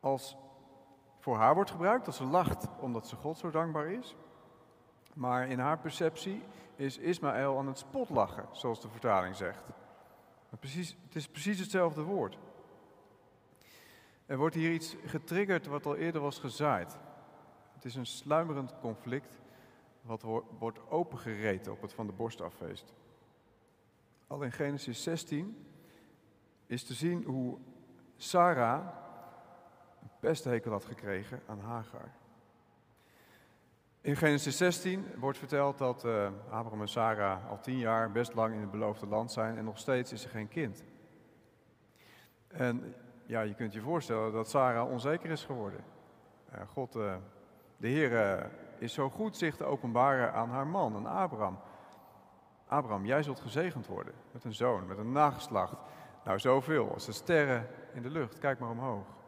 als 0.00 0.36
voor 1.22 1.36
haar 1.36 1.54
wordt 1.54 1.70
gebruikt, 1.70 2.04
dat 2.04 2.14
ze 2.14 2.24
lacht 2.24 2.68
omdat 2.80 3.08
ze 3.08 3.16
God 3.16 3.38
zo 3.38 3.50
dankbaar 3.50 3.86
is. 3.86 4.16
Maar 5.14 5.48
in 5.48 5.58
haar 5.58 5.78
perceptie 5.78 6.42
is 6.76 6.98
Ismaël 6.98 7.58
aan 7.58 7.66
het 7.66 7.78
spotlachen, 7.78 8.48
zoals 8.52 8.80
de 8.80 8.88
vertaling 8.88 9.36
zegt. 9.36 9.70
Precies, 10.58 10.96
het 11.04 11.14
is 11.14 11.28
precies 11.28 11.58
hetzelfde 11.58 12.02
woord. 12.02 12.38
Er 14.26 14.36
wordt 14.36 14.54
hier 14.54 14.72
iets 14.72 14.96
getriggerd 15.04 15.66
wat 15.66 15.86
al 15.86 15.96
eerder 15.96 16.20
was 16.20 16.38
gezaaid. 16.38 16.98
Het 17.72 17.84
is 17.84 17.94
een 17.94 18.06
sluimerend 18.06 18.78
conflict 18.80 19.40
wat 20.00 20.22
wordt 20.58 20.90
opengereten 20.90 21.72
op 21.72 21.82
het 21.82 21.92
van 21.92 22.06
de 22.06 22.12
borst 22.12 22.40
affeest. 22.40 22.92
Al 24.26 24.42
in 24.42 24.52
Genesis 24.52 25.02
16 25.02 25.66
is 26.66 26.84
te 26.84 26.94
zien 26.94 27.24
hoe 27.24 27.58
Sarah 28.16 29.00
pesthekel 30.22 30.70
had 30.70 30.84
gekregen 30.84 31.40
aan 31.46 31.60
Hagar. 31.60 32.08
In 34.00 34.16
Genesis 34.16 34.56
16 34.56 35.06
wordt 35.16 35.38
verteld 35.38 35.78
dat 35.78 36.04
uh, 36.04 36.26
Abraham 36.50 36.80
en 36.80 36.88
Sarah 36.88 37.50
al 37.50 37.60
tien 37.60 37.78
jaar 37.78 38.12
best 38.12 38.34
lang 38.34 38.54
in 38.54 38.60
het 38.60 38.70
beloofde 38.70 39.06
land 39.06 39.32
zijn 39.32 39.58
en 39.58 39.64
nog 39.64 39.78
steeds 39.78 40.12
is 40.12 40.24
er 40.24 40.30
geen 40.30 40.48
kind. 40.48 40.84
En 42.46 42.94
ja, 43.26 43.40
je 43.40 43.54
kunt 43.54 43.72
je 43.72 43.80
voorstellen 43.80 44.32
dat 44.32 44.50
Sarah 44.50 44.90
onzeker 44.90 45.30
is 45.30 45.44
geworden. 45.44 45.84
Uh, 46.54 46.60
God, 46.68 46.96
uh, 46.96 47.14
de 47.76 47.88
Heer, 47.88 48.50
is 48.78 48.92
zo 48.92 49.10
goed 49.10 49.36
zich 49.36 49.56
te 49.56 49.64
openbaren 49.64 50.32
aan 50.32 50.50
haar 50.50 50.66
man, 50.66 50.96
aan 50.96 51.06
Abraham. 51.06 51.58
Abraham, 52.66 53.06
jij 53.06 53.22
zult 53.22 53.40
gezegend 53.40 53.86
worden 53.86 54.14
met 54.32 54.44
een 54.44 54.54
zoon, 54.54 54.86
met 54.86 54.98
een 54.98 55.12
nageslacht. 55.12 55.76
Nou, 56.24 56.38
zoveel, 56.38 56.92
als 56.92 57.06
de 57.06 57.12
sterren 57.12 57.68
in 57.92 58.02
de 58.02 58.10
lucht, 58.10 58.38
kijk 58.38 58.58
maar 58.58 58.70
omhoog. 58.70 59.20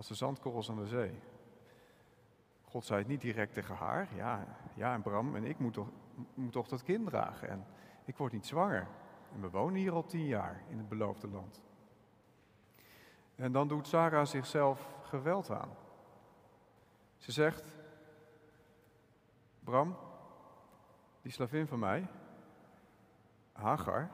Als 0.00 0.08
de 0.08 0.14
zandkorrels 0.14 0.70
aan 0.70 0.76
de 0.76 0.86
zee. 0.86 1.20
God 2.62 2.84
zei 2.84 2.98
het 2.98 3.08
niet 3.08 3.20
direct 3.20 3.52
tegen 3.52 3.74
haar. 3.74 4.08
Ja, 4.14 4.46
ja 4.74 4.94
en 4.94 5.02
Bram 5.02 5.36
en 5.36 5.44
ik 5.44 5.58
moet 5.58 5.72
toch, 5.72 5.88
moet 6.34 6.52
toch 6.52 6.68
dat 6.68 6.82
kind 6.82 7.06
dragen. 7.06 7.48
En 7.48 7.66
ik 8.04 8.16
word 8.16 8.32
niet 8.32 8.46
zwanger. 8.46 8.86
En 9.34 9.40
we 9.40 9.50
wonen 9.50 9.80
hier 9.80 9.92
al 9.92 10.04
tien 10.04 10.26
jaar 10.26 10.62
in 10.68 10.78
het 10.78 10.88
beloofde 10.88 11.28
land. 11.28 11.62
En 13.34 13.52
dan 13.52 13.68
doet 13.68 13.86
Sarah 13.86 14.26
zichzelf 14.26 14.88
geweld 15.02 15.50
aan. 15.50 15.70
Ze 17.16 17.32
zegt, 17.32 17.76
Bram, 19.64 19.96
die 21.22 21.32
slavin 21.32 21.66
van 21.66 21.78
mij, 21.78 22.06
Hagar, 23.52 24.10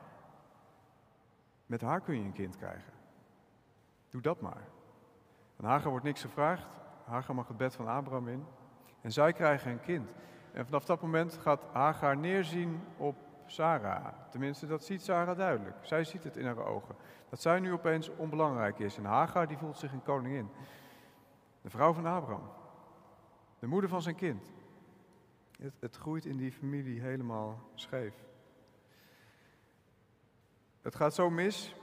met 1.66 1.80
haar 1.80 2.00
kun 2.00 2.14
je 2.14 2.24
een 2.24 2.32
kind 2.32 2.56
krijgen. 2.56 2.92
Doe 4.10 4.20
dat 4.20 4.40
maar. 4.40 4.74
Van 5.56 5.64
Hagar 5.64 5.90
wordt 5.90 6.04
niks 6.04 6.20
gevraagd. 6.20 6.66
Hagar 7.04 7.34
mag 7.34 7.48
het 7.48 7.56
bed 7.56 7.74
van 7.74 7.88
Abraham 7.88 8.28
in. 8.28 8.44
En 9.00 9.12
zij 9.12 9.32
krijgen 9.32 9.70
een 9.70 9.80
kind. 9.80 10.10
En 10.52 10.64
vanaf 10.64 10.84
dat 10.84 11.02
moment 11.02 11.38
gaat 11.42 11.64
Hagar 11.72 12.16
neerzien 12.16 12.80
op 12.96 13.16
Sarah. 13.46 14.06
Tenminste, 14.30 14.66
dat 14.66 14.84
ziet 14.84 15.02
Sarah 15.02 15.36
duidelijk. 15.36 15.76
Zij 15.80 16.04
ziet 16.04 16.24
het 16.24 16.36
in 16.36 16.46
haar 16.46 16.66
ogen. 16.66 16.94
Dat 17.28 17.40
zij 17.40 17.60
nu 17.60 17.72
opeens 17.72 18.08
onbelangrijk 18.16 18.78
is. 18.78 18.96
En 18.96 19.04
Hagar 19.04 19.46
die 19.46 19.58
voelt 19.58 19.78
zich 19.78 19.92
een 19.92 20.02
koningin. 20.02 20.48
De 21.62 21.70
vrouw 21.70 21.92
van 21.92 22.06
Abraham. 22.06 22.48
De 23.58 23.66
moeder 23.66 23.90
van 23.90 24.02
zijn 24.02 24.14
kind. 24.14 24.52
Het, 25.58 25.74
het 25.80 25.96
groeit 25.96 26.24
in 26.24 26.36
die 26.36 26.52
familie 26.52 27.00
helemaal 27.00 27.60
scheef. 27.74 28.14
Het 30.82 30.94
gaat 30.94 31.14
zo 31.14 31.30
mis 31.30 31.74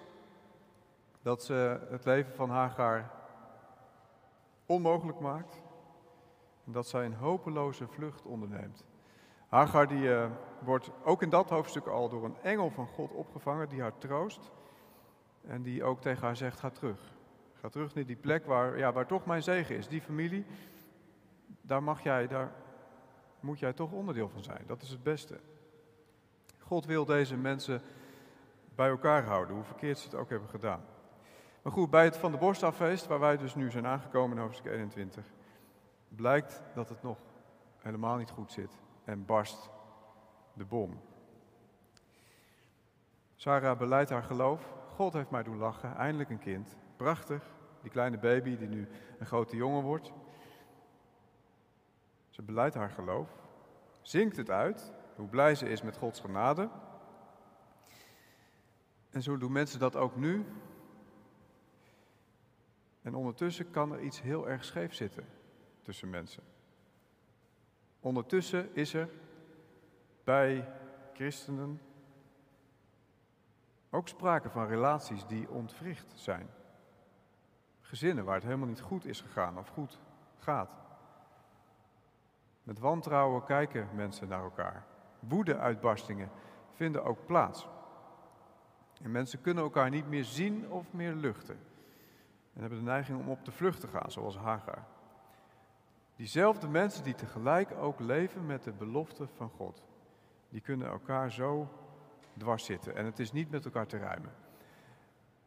dat 1.21 1.43
ze 1.43 1.87
het 1.89 2.05
leven 2.05 2.33
van 2.33 2.49
Hagar 2.49 3.11
onmogelijk 4.73 5.19
maakt 5.19 5.61
en 6.65 6.71
dat 6.71 6.87
zij 6.87 7.05
een 7.05 7.13
hopeloze 7.13 7.87
vlucht 7.87 8.25
onderneemt. 8.25 8.85
Hagar 9.47 9.87
die, 9.87 10.03
uh, 10.03 10.31
wordt 10.59 10.91
ook 11.03 11.21
in 11.21 11.29
dat 11.29 11.49
hoofdstuk 11.49 11.87
al 11.87 12.09
door 12.09 12.25
een 12.25 12.37
engel 12.41 12.69
van 12.69 12.87
God 12.87 13.11
opgevangen 13.11 13.69
die 13.69 13.81
haar 13.81 13.97
troost 13.97 14.51
en 15.41 15.61
die 15.61 15.83
ook 15.83 16.01
tegen 16.01 16.25
haar 16.25 16.35
zegt: 16.35 16.59
ga 16.59 16.69
terug. 16.69 17.13
Ga 17.53 17.69
terug 17.69 17.93
naar 17.93 18.05
die 18.05 18.15
plek 18.15 18.45
waar, 18.45 18.77
ja, 18.77 18.91
waar 18.93 19.07
toch 19.07 19.25
mijn 19.25 19.43
zegen 19.43 19.75
is. 19.75 19.87
Die 19.87 20.01
familie, 20.01 20.45
daar, 21.61 21.83
mag 21.83 22.03
jij, 22.03 22.27
daar 22.27 22.51
moet 23.39 23.59
jij 23.59 23.73
toch 23.73 23.91
onderdeel 23.91 24.29
van 24.29 24.43
zijn. 24.43 24.63
Dat 24.67 24.81
is 24.81 24.89
het 24.89 25.03
beste. 25.03 25.39
God 26.59 26.85
wil 26.85 27.05
deze 27.05 27.37
mensen 27.37 27.81
bij 28.75 28.89
elkaar 28.89 29.23
houden, 29.23 29.55
hoe 29.55 29.63
verkeerd 29.63 29.97
ze 29.97 30.05
het 30.05 30.15
ook 30.15 30.29
hebben 30.29 30.49
gedaan. 30.49 30.85
Maar 31.63 31.73
goed, 31.73 31.89
bij 31.89 32.03
het 32.03 32.17
Van 32.17 32.31
de 32.31 32.37
Borstafeest, 32.37 33.07
waar 33.07 33.19
wij 33.19 33.37
dus 33.37 33.55
nu 33.55 33.71
zijn 33.71 33.87
aangekomen 33.87 34.37
in 34.37 34.43
hoofdstuk 34.43 34.71
21, 34.71 35.25
blijkt 36.07 36.61
dat 36.73 36.89
het 36.89 37.03
nog 37.03 37.17
helemaal 37.77 38.17
niet 38.17 38.29
goed 38.29 38.51
zit 38.51 38.71
en 39.03 39.25
barst 39.25 39.69
de 40.53 40.65
bom. 40.65 41.01
Sarah 43.35 43.77
beleidt 43.77 44.09
haar 44.09 44.23
geloof. 44.23 44.73
God 44.87 45.13
heeft 45.13 45.29
mij 45.29 45.43
doen 45.43 45.57
lachen, 45.57 45.95
eindelijk 45.95 46.29
een 46.29 46.39
kind. 46.39 46.77
Prachtig, 46.95 47.43
die 47.81 47.91
kleine 47.91 48.17
baby 48.17 48.57
die 48.57 48.67
nu 48.67 48.87
een 49.19 49.25
grote 49.25 49.55
jongen 49.55 49.83
wordt. 49.83 50.11
Ze 52.29 52.41
beleidt 52.41 52.75
haar 52.75 52.89
geloof, 52.89 53.29
zingt 54.01 54.37
het 54.37 54.49
uit, 54.49 54.93
hoe 55.15 55.27
blij 55.27 55.55
ze 55.55 55.69
is 55.69 55.81
met 55.81 55.97
Gods 55.97 56.19
genade. 56.19 56.69
En 59.09 59.21
zo 59.21 59.37
doen 59.37 59.51
mensen 59.51 59.79
dat 59.79 59.95
ook 59.95 60.15
nu. 60.15 60.45
En 63.03 63.15
ondertussen 63.15 63.71
kan 63.71 63.93
er 63.93 64.01
iets 64.01 64.21
heel 64.21 64.49
erg 64.49 64.65
scheef 64.65 64.93
zitten 64.93 65.25
tussen 65.81 66.09
mensen. 66.09 66.43
Ondertussen 67.99 68.75
is 68.75 68.93
er 68.93 69.09
bij 70.23 70.69
christenen 71.13 71.81
ook 73.89 74.07
sprake 74.07 74.49
van 74.49 74.67
relaties 74.67 75.25
die 75.25 75.49
ontwricht 75.49 76.13
zijn. 76.15 76.49
Gezinnen 77.81 78.25
waar 78.25 78.35
het 78.35 78.43
helemaal 78.43 78.67
niet 78.67 78.81
goed 78.81 79.05
is 79.05 79.21
gegaan 79.21 79.57
of 79.57 79.67
goed 79.67 79.99
gaat. 80.37 80.71
Met 82.63 82.79
wantrouwen 82.79 83.43
kijken 83.43 83.89
mensen 83.95 84.27
naar 84.27 84.43
elkaar. 84.43 84.85
Woede-uitbarstingen 85.19 86.29
vinden 86.73 87.03
ook 87.03 87.25
plaats. 87.25 87.67
En 89.01 89.11
mensen 89.11 89.41
kunnen 89.41 89.63
elkaar 89.63 89.89
niet 89.89 90.07
meer 90.07 90.25
zien 90.25 90.71
of 90.71 90.93
meer 90.93 91.13
luchten. 91.13 91.59
En 92.53 92.61
hebben 92.61 92.77
de 92.79 92.85
neiging 92.85 93.19
om 93.19 93.29
op 93.29 93.45
de 93.45 93.51
vlucht 93.51 93.79
te 93.79 93.87
gaan, 93.87 94.11
zoals 94.11 94.37
Hagar. 94.37 94.83
Diezelfde 96.15 96.67
mensen 96.67 97.03
die 97.03 97.15
tegelijk 97.15 97.71
ook 97.71 97.99
leven 97.99 98.45
met 98.45 98.63
de 98.63 98.71
belofte 98.71 99.27
van 99.27 99.49
God, 99.49 99.83
die 100.49 100.61
kunnen 100.61 100.87
elkaar 100.87 101.31
zo 101.31 101.67
dwars 102.37 102.65
zitten. 102.65 102.95
En 102.95 103.05
het 103.05 103.19
is 103.19 103.31
niet 103.31 103.51
met 103.51 103.65
elkaar 103.65 103.87
te 103.87 103.97
ruimen. 103.97 104.31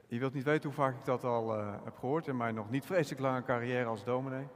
Je 0.06 0.18
wilt 0.18 0.34
niet 0.34 0.44
weten 0.44 0.64
hoe 0.64 0.78
vaak 0.78 0.94
ik 0.94 1.04
dat 1.04 1.25
al 1.25 1.58
uh, 1.58 1.75
heb 1.84 1.98
gehoord 1.98 2.26
in 2.26 2.36
mijn 2.36 2.54
nog 2.54 2.70
niet 2.70 2.86
vreselijk 2.86 3.20
lange 3.20 3.42
carrière 3.42 3.88
als 3.88 4.04
dominee. 4.04 4.46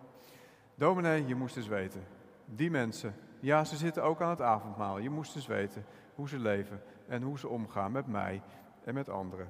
Dominee, 0.75 1.27
je 1.27 1.35
moest 1.35 1.57
eens 1.57 1.67
weten. 1.67 2.05
Die 2.45 2.71
mensen, 2.71 3.15
ja, 3.41 3.65
ze 3.65 3.77
zitten 3.77 4.03
ook 4.03 4.21
aan 4.21 4.31
het 4.31 4.43
avondmaal. 4.43 4.99
Je 4.99 5.11
moest 5.11 5.37
eens 5.37 5.47
weten 5.47 5.85
hoe 6.15 6.29
ze 6.29 6.39
leven 6.39 6.83
en 7.09 7.23
hoe 7.23 7.39
ze 7.39 7.49
omgaan 7.49 7.93
met 7.93 8.07
mij 8.07 8.43
en 8.85 8.95
met 8.95 9.09
anderen. 9.09 9.49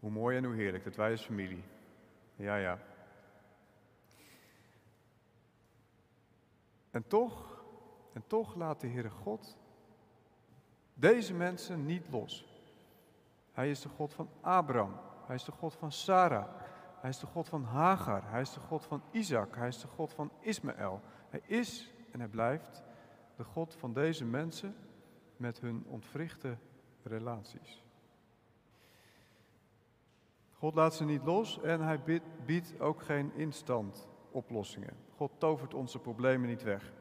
Hoe 0.00 0.10
mooi 0.10 0.36
en 0.36 0.44
hoe 0.44 0.54
heerlijk 0.54 0.84
dat 0.84 0.96
wij 0.96 1.10
als 1.10 1.24
familie. 1.24 1.64
Ja, 2.36 2.56
ja. 2.56 2.78
En 6.90 7.06
toch, 7.06 7.62
en 8.12 8.24
toch 8.26 8.54
laat 8.54 8.80
de 8.80 8.88
Heere 8.88 9.10
God 9.10 9.56
deze 10.94 11.34
mensen 11.34 11.86
niet 11.86 12.08
los. 12.10 12.46
Hij 13.52 13.70
is 13.70 13.80
de 13.80 13.88
God 13.88 14.14
van 14.14 14.28
Abraham. 14.40 14.94
Hij 15.26 15.34
is 15.34 15.44
de 15.44 15.52
God 15.52 15.74
van 15.74 15.92
Sarah. 15.92 16.48
Hij 17.00 17.10
is 17.10 17.18
de 17.18 17.26
God 17.26 17.48
van 17.48 17.64
Hagar. 17.64 18.30
Hij 18.30 18.40
is 18.40 18.52
de 18.52 18.60
God 18.60 18.84
van 18.84 19.02
Isaac. 19.10 19.56
Hij 19.56 19.68
is 19.68 19.80
de 19.80 19.86
God 19.86 20.12
van 20.12 20.30
Ismaël. 20.40 21.00
Hij 21.30 21.42
is 21.46 21.92
en 22.12 22.18
hij 22.18 22.28
blijft 22.28 22.82
de 23.36 23.44
God 23.44 23.74
van 23.74 23.92
deze 23.92 24.24
mensen 24.24 24.76
met 25.36 25.60
hun 25.60 25.84
ontwrichte 25.86 26.56
relaties. 27.02 27.82
God 30.58 30.74
laat 30.74 30.94
ze 30.94 31.04
niet 31.04 31.24
los 31.24 31.60
en 31.60 31.80
hij 31.80 32.00
biedt 32.46 32.80
ook 32.80 33.02
geen 33.02 33.32
instant 33.34 34.08
oplossingen. 34.30 34.96
God 35.16 35.30
tovert 35.38 35.74
onze 35.74 35.98
problemen 35.98 36.48
niet 36.48 36.62
weg. 36.62 36.92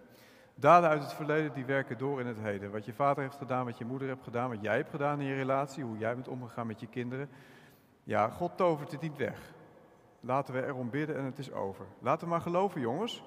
Daden 0.56 0.90
uit 0.90 1.02
het 1.04 1.14
verleden 1.14 1.54
die 1.54 1.66
werken 1.66 1.98
door 1.98 2.20
in 2.20 2.26
het 2.26 2.40
heden. 2.40 2.72
Wat 2.72 2.86
je 2.86 2.94
vader 2.94 3.24
heeft 3.24 3.38
gedaan, 3.38 3.66
wat 3.66 3.78
je 3.78 3.86
moeder 3.86 4.08
hebt 4.08 4.24
gedaan, 4.24 4.50
wat 4.50 4.62
jij 4.62 4.76
hebt 4.76 4.90
gedaan 4.90 5.20
in 5.20 5.28
je 5.28 5.36
relatie, 5.36 5.84
hoe 5.84 5.98
jij 5.98 6.14
bent 6.14 6.28
omgegaan 6.28 6.68
met 6.68 6.80
je 6.80 6.88
kinderen. 6.88 7.30
Ja, 8.04 8.30
God 8.30 8.58
tovert 8.58 8.92
het 8.92 9.02
niet 9.02 9.16
weg. 9.16 9.54
Laten 10.20 10.54
we 10.54 10.66
erom 10.66 10.90
bidden 10.90 11.18
en 11.18 11.24
het 11.24 11.40
is 11.40 11.52
over. 11.52 11.86
Laten 12.00 12.24
we 12.24 12.34
maar 12.34 12.42
geloven, 12.42 12.82
jongens. 12.82 13.24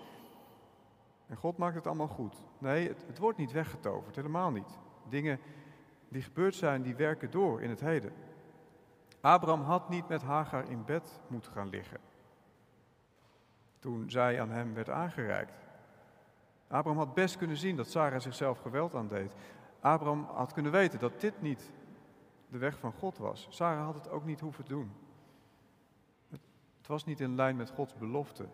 En 1.27 1.37
God 1.37 1.57
maakt 1.57 1.75
het 1.75 1.87
allemaal 1.87 2.09
goed. 2.09 2.37
Nee, 2.59 2.89
het, 2.89 3.05
het 3.07 3.19
wordt 3.19 3.39
niet 3.39 3.53
weggetoverd, 3.53 4.17
helemaal 4.17 4.51
niet. 4.51 4.79
Dingen 5.09 5.41
die 6.09 6.23
gebeurd 6.23 6.55
zijn, 6.55 6.83
die 6.83 6.95
werken 6.95 7.31
door 7.31 7.63
in 7.63 7.71
het 7.71 7.81
heden. 7.81 8.13
Abraham 9.21 9.63
had 9.63 9.89
niet 9.89 10.09
met 10.09 10.23
Hagar 10.23 10.71
in 10.71 10.85
bed 10.85 11.21
moeten 11.27 11.53
gaan 11.53 11.69
liggen. 11.69 12.01
Toen 13.79 14.11
zij 14.11 14.41
aan 14.41 14.51
hem 14.51 14.75
werd 14.75 14.91
aangereikt. 14.91 15.53
Abraham 16.69 16.99
had 16.99 17.15
best 17.15 17.37
kunnen 17.37 17.57
zien 17.57 17.77
dat 17.77 17.91
Sarah 17.91 18.21
zichzelf 18.21 18.59
geweld 18.59 18.95
aandeed. 18.95 19.35
Abraham 19.81 20.25
had 20.25 20.53
kunnen 20.53 20.73
weten 20.73 20.99
dat 20.99 21.21
dit 21.21 21.41
niet 21.41 21.71
de 22.49 22.59
weg 22.59 22.79
van 22.79 22.93
God 22.93 23.19
was. 23.19 23.47
Sarah 23.51 23.85
had 23.85 23.95
het 23.95 24.09
ook 24.09 24.25
niet 24.25 24.41
hoeven 24.41 24.65
doen. 24.65 24.93
Het 26.79 26.87
was 26.87 27.05
niet 27.05 27.21
in 27.21 27.35
lijn 27.35 27.57
met 27.57 27.71
Gods 27.71 27.95
belofte. 27.95 28.49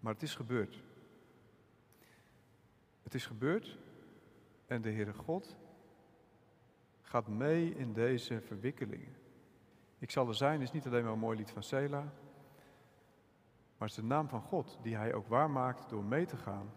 Maar 0.00 0.12
het 0.12 0.22
is 0.22 0.34
gebeurd. 0.34 0.82
Het 3.02 3.14
is 3.14 3.26
gebeurd 3.26 3.78
en 4.66 4.82
de 4.82 4.90
Heere 4.90 5.12
God 5.12 5.56
gaat 7.14 7.28
mee 7.28 7.74
in 7.74 7.92
deze 7.92 8.40
verwikkelingen. 8.40 9.16
Ik 9.98 10.10
zal 10.10 10.28
er 10.28 10.34
zijn 10.34 10.60
is 10.60 10.72
niet 10.72 10.86
alleen 10.86 11.02
maar 11.02 11.12
een 11.12 11.18
mooi 11.18 11.36
lied 11.36 11.50
van 11.50 11.62
Sela, 11.62 12.00
maar 13.76 13.88
het 13.88 13.88
is 13.88 13.94
de 13.94 14.02
naam 14.02 14.28
van 14.28 14.40
God 14.40 14.78
die 14.82 14.96
hij 14.96 15.14
ook 15.14 15.26
waarmaakt 15.26 15.88
door 15.88 16.04
mee 16.04 16.26
te 16.26 16.36
gaan 16.36 16.70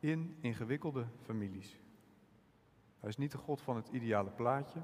in 0.00 0.36
ingewikkelde 0.40 1.06
families. 1.22 1.78
Hij 2.98 3.08
is 3.08 3.16
niet 3.16 3.30
de 3.30 3.38
God 3.38 3.60
van 3.60 3.76
het 3.76 3.88
ideale 3.88 4.30
plaatje. 4.30 4.82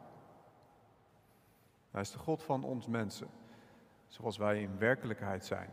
Hij 1.91 2.01
is 2.01 2.11
de 2.11 2.19
God 2.19 2.43
van 2.43 2.65
ons 2.65 2.87
mensen, 2.87 3.29
zoals 4.07 4.37
wij 4.37 4.61
in 4.63 4.79
werkelijkheid 4.79 5.45
zijn. 5.45 5.71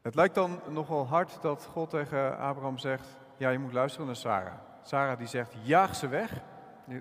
Het 0.00 0.14
lijkt 0.14 0.34
dan 0.34 0.60
nogal 0.68 1.06
hard 1.06 1.42
dat 1.42 1.64
God 1.64 1.90
tegen 1.90 2.38
Abraham 2.38 2.78
zegt: 2.78 3.16
Ja, 3.36 3.48
je 3.48 3.58
moet 3.58 3.72
luisteren 3.72 4.06
naar 4.06 4.16
Sarah. 4.16 4.67
Sarah 4.88 5.18
die 5.18 5.26
zegt: 5.26 5.54
Jaag 5.62 5.94
ze 5.94 6.08
weg. 6.08 6.42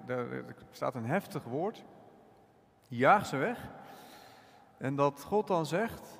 Er 0.07 0.55
staat 0.71 0.95
een 0.95 1.05
heftig 1.05 1.43
woord. 1.43 1.85
Jaag 2.87 3.25
ze 3.25 3.37
weg. 3.37 3.69
En 4.77 4.95
dat 4.95 5.23
God 5.23 5.47
dan 5.47 5.65
zegt 5.65 6.19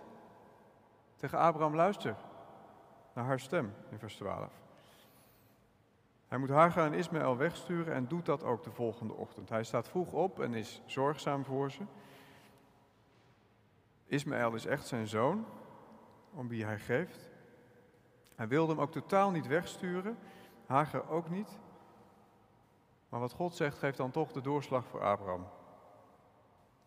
tegen 1.16 1.38
Abraham: 1.38 1.76
Luister 1.76 2.16
naar 3.14 3.26
haar 3.26 3.40
stem 3.40 3.74
in 3.90 4.00
vers 4.00 4.16
12. 4.16 4.52
Hij 6.28 6.38
moet 6.38 6.50
Hagar 6.50 6.86
en 6.86 6.94
Ismaël 6.94 7.38
wegsturen 7.38 7.94
en 7.94 8.08
doet 8.08 8.26
dat 8.26 8.44
ook 8.44 8.64
de 8.64 8.72
volgende 8.72 9.14
ochtend. 9.14 9.50
Hij 9.50 9.64
staat 9.64 9.88
vroeg 9.88 10.12
op 10.12 10.40
en 10.40 10.54
is 10.54 10.82
zorgzaam 10.86 11.46
voor 11.46 11.72
ze. 11.72 11.82
Ismaël 14.06 14.54
is 14.54 14.66
echt 14.66 14.88
zijn 14.88 15.08
zoon, 15.08 15.46
om 16.34 16.48
wie 16.48 16.66
hij 16.66 16.80
geeft. 16.80 17.30
Hij 18.36 18.48
wilde 18.48 18.72
hem 18.72 18.82
ook 18.82 18.92
totaal 18.92 19.32
niet 19.32 19.48
wegsturen, 19.48 20.18
Hagar 20.68 21.10
ook 21.10 21.30
niet. 21.30 21.60
Maar 23.10 23.20
wat 23.20 23.34
God 23.34 23.56
zegt, 23.56 23.78
geeft 23.78 23.98
dan 23.98 24.12
toch 24.12 24.32
de 24.32 24.42
doorslag 24.42 24.86
voor 24.86 25.04
Abraham. 25.04 25.48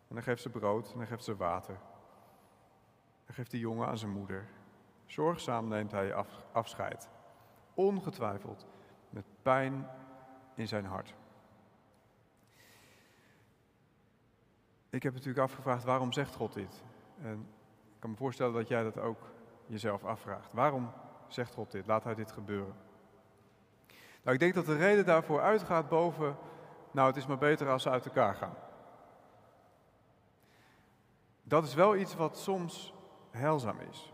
En 0.07 0.15
dan 0.15 0.23
geeft 0.23 0.41
ze 0.41 0.49
brood 0.49 0.91
en 0.91 0.97
dan 0.97 1.07
geeft 1.07 1.23
ze 1.23 1.35
water. 1.35 1.77
Dan 3.25 3.35
geeft 3.35 3.51
die 3.51 3.59
jongen 3.59 3.87
aan 3.87 3.97
zijn 3.97 4.11
moeder. 4.11 4.47
Zorgzaam 5.05 5.67
neemt 5.67 5.91
hij 5.91 6.25
afscheid. 6.51 7.09
Ongetwijfeld 7.73 8.65
met 9.09 9.25
pijn 9.41 9.87
in 10.53 10.67
zijn 10.67 10.85
hart. 10.85 11.13
Ik 14.89 15.03
heb 15.03 15.13
natuurlijk 15.13 15.45
afgevraagd, 15.45 15.83
waarom 15.83 16.11
zegt 16.11 16.35
God 16.35 16.53
dit? 16.53 16.83
En 17.21 17.47
ik 17.93 17.99
kan 17.99 18.09
me 18.09 18.15
voorstellen 18.15 18.53
dat 18.53 18.67
jij 18.67 18.83
dat 18.83 18.97
ook 18.97 19.19
jezelf 19.65 20.03
afvraagt. 20.03 20.53
Waarom 20.53 20.91
zegt 21.27 21.53
God 21.53 21.71
dit? 21.71 21.87
Laat 21.87 22.03
hij 22.03 22.15
dit 22.15 22.31
gebeuren? 22.31 22.75
Nou, 24.21 24.33
ik 24.33 24.39
denk 24.39 24.53
dat 24.53 24.65
de 24.65 24.75
reden 24.75 25.05
daarvoor 25.05 25.41
uitgaat 25.41 25.89
boven, 25.89 26.37
nou 26.91 27.07
het 27.07 27.17
is 27.17 27.25
maar 27.25 27.37
beter 27.37 27.69
als 27.69 27.83
ze 27.83 27.89
uit 27.89 28.05
elkaar 28.05 28.35
gaan. 28.35 28.55
Dat 31.43 31.63
is 31.63 31.73
wel 31.73 31.95
iets 31.95 32.15
wat 32.15 32.37
soms 32.37 32.93
heilzaam 33.29 33.79
is. 33.89 34.13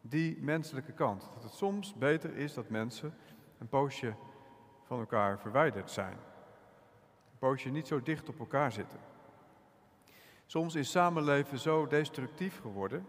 Die 0.00 0.42
menselijke 0.42 0.92
kant. 0.92 1.30
Dat 1.34 1.42
het 1.42 1.52
soms 1.52 1.94
beter 1.94 2.36
is 2.36 2.54
dat 2.54 2.68
mensen 2.68 3.14
een 3.58 3.68
poosje 3.68 4.14
van 4.82 4.98
elkaar 4.98 5.38
verwijderd 5.38 5.90
zijn. 5.90 6.16
Een 7.32 7.38
poosje 7.38 7.68
niet 7.68 7.86
zo 7.86 8.02
dicht 8.02 8.28
op 8.28 8.38
elkaar 8.38 8.72
zitten. 8.72 8.98
Soms 10.46 10.74
is 10.74 10.90
samenleven 10.90 11.58
zo 11.58 11.86
destructief 11.86 12.60
geworden 12.60 13.06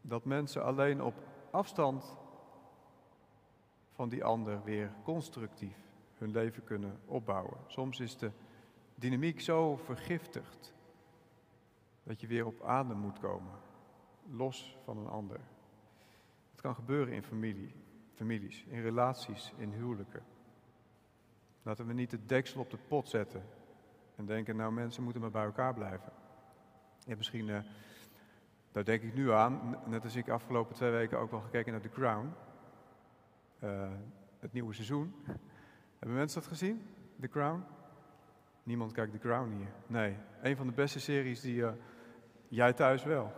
dat 0.00 0.24
mensen 0.24 0.64
alleen 0.64 1.02
op 1.02 1.14
afstand 1.50 2.16
van 4.00 4.08
die 4.08 4.24
ander 4.24 4.62
weer 4.64 4.92
constructief 5.02 5.76
hun 6.18 6.30
leven 6.30 6.64
kunnen 6.64 7.00
opbouwen. 7.06 7.56
Soms 7.66 8.00
is 8.00 8.16
de 8.16 8.30
dynamiek 8.94 9.40
zo 9.40 9.76
vergiftigd 9.76 10.74
dat 12.02 12.20
je 12.20 12.26
weer 12.26 12.46
op 12.46 12.62
adem 12.62 12.96
moet 12.96 13.18
komen, 13.18 13.52
los 14.30 14.78
van 14.84 14.98
een 14.98 15.06
ander. 15.06 15.40
Het 16.50 16.60
kan 16.60 16.74
gebeuren 16.74 17.14
in 17.14 17.22
familie, 17.22 17.74
families, 18.14 18.64
in 18.68 18.82
relaties, 18.82 19.52
in 19.56 19.72
huwelijken. 19.72 20.22
Laten 21.62 21.86
we 21.86 21.92
niet 21.92 22.10
de 22.10 22.26
deksel 22.26 22.60
op 22.60 22.70
de 22.70 22.78
pot 22.88 23.08
zetten 23.08 23.42
en 24.16 24.26
denken, 24.26 24.56
nou 24.56 24.72
mensen 24.72 25.02
moeten 25.02 25.20
maar 25.20 25.30
bij 25.30 25.44
elkaar 25.44 25.74
blijven. 25.74 26.12
Ja, 27.04 27.16
misschien, 27.16 27.48
uh, 27.48 27.58
daar 28.72 28.84
denk 28.84 29.02
ik 29.02 29.14
nu 29.14 29.32
aan, 29.32 29.78
net 29.86 30.04
als 30.04 30.16
ik 30.16 30.28
afgelopen 30.28 30.74
twee 30.74 30.90
weken 30.90 31.18
ook 31.18 31.30
wel 31.30 31.40
gekeken 31.40 31.72
naar 31.72 31.80
The 31.80 31.88
Crown. 31.88 32.32
Uh, 33.64 33.88
het 34.38 34.52
nieuwe 34.52 34.74
seizoen. 34.74 35.14
Hebben 35.98 36.18
mensen 36.18 36.40
dat 36.40 36.48
gezien? 36.48 36.82
The 37.20 37.28
Crown? 37.28 37.64
Niemand 38.62 38.92
kijkt 38.92 39.12
The 39.12 39.18
Crown 39.18 39.50
hier. 39.50 39.68
Nee, 39.86 40.16
een 40.42 40.56
van 40.56 40.66
de 40.66 40.72
beste 40.72 41.00
series 41.00 41.40
die 41.40 41.56
uh, 41.56 41.70
jij 42.48 42.72
thuis 42.72 43.04
wel. 43.04 43.32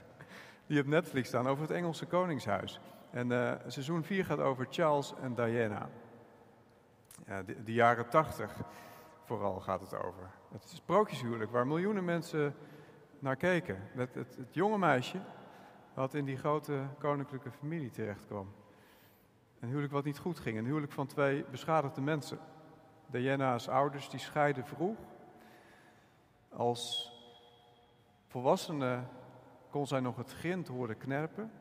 die 0.66 0.80
op 0.80 0.86
Netflix 0.86 1.28
staan 1.28 1.46
over 1.46 1.62
het 1.62 1.70
Engelse 1.70 2.06
Koningshuis. 2.06 2.80
En 3.10 3.30
uh, 3.30 3.54
seizoen 3.66 4.04
4 4.04 4.24
gaat 4.24 4.38
over 4.38 4.66
Charles 4.70 5.14
en 5.22 5.34
Diana. 5.34 5.88
Ja, 7.26 7.42
de, 7.42 7.62
de, 7.62 7.72
jaren 7.72 8.08
80 8.08 8.60
vooral 9.24 9.60
gaat 9.60 9.80
het 9.80 9.94
over. 9.94 10.30
Het 10.52 10.64
is 10.64 10.76
sprookjeshuwelijk 10.76 11.50
waar 11.50 11.66
miljoenen 11.66 12.04
mensen 12.04 12.54
naar 13.18 13.36
keken. 13.36 13.78
Het, 13.92 14.14
het, 14.14 14.36
het 14.36 14.54
jonge 14.54 14.78
meisje 14.78 15.20
wat 15.94 16.14
in 16.14 16.24
die 16.24 16.36
grote 16.36 16.86
koninklijke 16.98 17.50
familie 17.50 17.90
terecht 17.90 18.26
kwam. 18.26 18.52
Een 19.64 19.70
huwelijk 19.70 19.92
wat 19.92 20.04
niet 20.04 20.18
goed 20.18 20.38
ging. 20.38 20.58
Een 20.58 20.64
huwelijk 20.64 20.92
van 20.92 21.06
twee 21.06 21.44
beschadigde 21.44 22.00
mensen. 22.00 22.38
Diana's 23.06 23.68
ouders 23.68 24.08
die 24.08 24.20
scheiden 24.20 24.66
vroeg. 24.66 24.98
Als 26.48 27.12
volwassene 28.26 29.02
kon 29.70 29.86
zij 29.86 30.00
nog 30.00 30.16
het 30.16 30.32
grind 30.32 30.68
horen 30.68 30.98
knerpen 30.98 31.52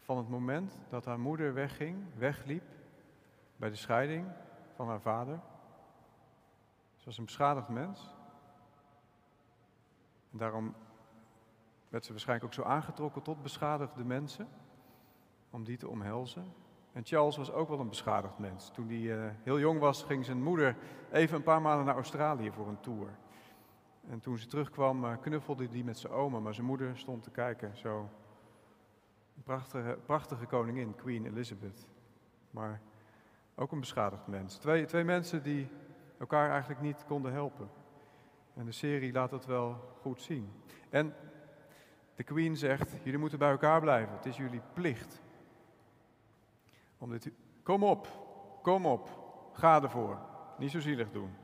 van 0.00 0.16
het 0.16 0.28
moment 0.28 0.78
dat 0.88 1.04
haar 1.04 1.20
moeder 1.20 1.54
wegging, 1.54 2.04
wegliep 2.14 2.64
bij 3.56 3.68
de 3.68 3.76
scheiding 3.76 4.26
van 4.74 4.88
haar 4.88 5.00
vader. 5.00 5.40
Ze 6.96 7.04
was 7.04 7.18
een 7.18 7.24
beschadigd 7.24 7.68
mens. 7.68 8.14
En 10.32 10.38
daarom 10.38 10.74
werd 11.88 12.04
ze 12.04 12.10
waarschijnlijk 12.10 12.46
ook 12.46 12.64
zo 12.64 12.70
aangetrokken 12.70 13.22
tot 13.22 13.42
beschadigde 13.42 14.04
mensen, 14.04 14.48
om 15.50 15.64
die 15.64 15.76
te 15.76 15.88
omhelzen. 15.88 16.64
En 16.96 17.04
Charles 17.04 17.36
was 17.36 17.52
ook 17.52 17.68
wel 17.68 17.80
een 17.80 17.88
beschadigd 17.88 18.38
mens. 18.38 18.70
Toen 18.70 18.88
hij 18.88 18.96
uh, 18.96 19.24
heel 19.42 19.58
jong 19.58 19.80
was, 19.80 20.02
ging 20.02 20.24
zijn 20.24 20.42
moeder 20.42 20.76
even 21.12 21.36
een 21.36 21.42
paar 21.42 21.62
maanden 21.62 21.86
naar 21.86 21.94
Australië 21.94 22.50
voor 22.50 22.68
een 22.68 22.80
tour. 22.80 23.08
En 24.08 24.20
toen 24.20 24.38
ze 24.38 24.46
terugkwam, 24.46 25.04
uh, 25.04 25.12
knuffelde 25.20 25.68
hij 25.70 25.82
met 25.82 25.98
zijn 25.98 26.12
oma, 26.12 26.38
maar 26.38 26.54
zijn 26.54 26.66
moeder 26.66 26.98
stond 26.98 27.22
te 27.22 27.30
kijken. 27.30 27.76
Zo 27.76 28.10
een 29.36 29.42
prachtige, 29.42 29.98
prachtige 30.06 30.46
koningin, 30.46 30.94
Queen 30.94 31.26
Elizabeth. 31.26 31.86
Maar 32.50 32.80
ook 33.54 33.72
een 33.72 33.80
beschadigd 33.80 34.26
mens. 34.26 34.56
Twee, 34.56 34.84
twee 34.84 35.04
mensen 35.04 35.42
die 35.42 35.68
elkaar 36.18 36.50
eigenlijk 36.50 36.80
niet 36.80 37.04
konden 37.06 37.32
helpen. 37.32 37.68
En 38.54 38.64
de 38.64 38.72
serie 38.72 39.12
laat 39.12 39.30
dat 39.30 39.46
wel 39.46 39.96
goed 40.00 40.22
zien. 40.22 40.50
En 40.90 41.14
de 42.14 42.22
Queen 42.22 42.56
zegt: 42.56 42.90
Jullie 43.02 43.18
moeten 43.18 43.38
bij 43.38 43.50
elkaar 43.50 43.80
blijven. 43.80 44.14
Het 44.16 44.26
is 44.26 44.36
jullie 44.36 44.62
plicht. 44.72 45.24
Om 46.98 47.10
dit, 47.10 47.30
kom 47.62 47.84
op, 47.84 48.08
kom 48.62 48.86
op, 48.86 49.08
ga 49.52 49.82
ervoor. 49.82 50.18
Niet 50.58 50.70
zo 50.70 50.80
zielig 50.80 51.10
doen. 51.10 51.34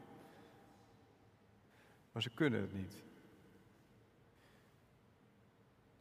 Maar 2.13 2.23
ze 2.23 2.31
kunnen 2.31 2.61
het 2.61 2.73
niet. 2.73 3.03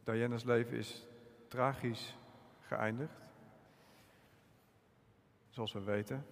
Diana's 0.04 0.44
leven 0.44 0.76
is 0.76 1.06
tragisch 1.48 2.16
geëindigd. 2.60 3.30
Zoals 5.48 5.72
we 5.72 5.80
weten. 5.80 6.26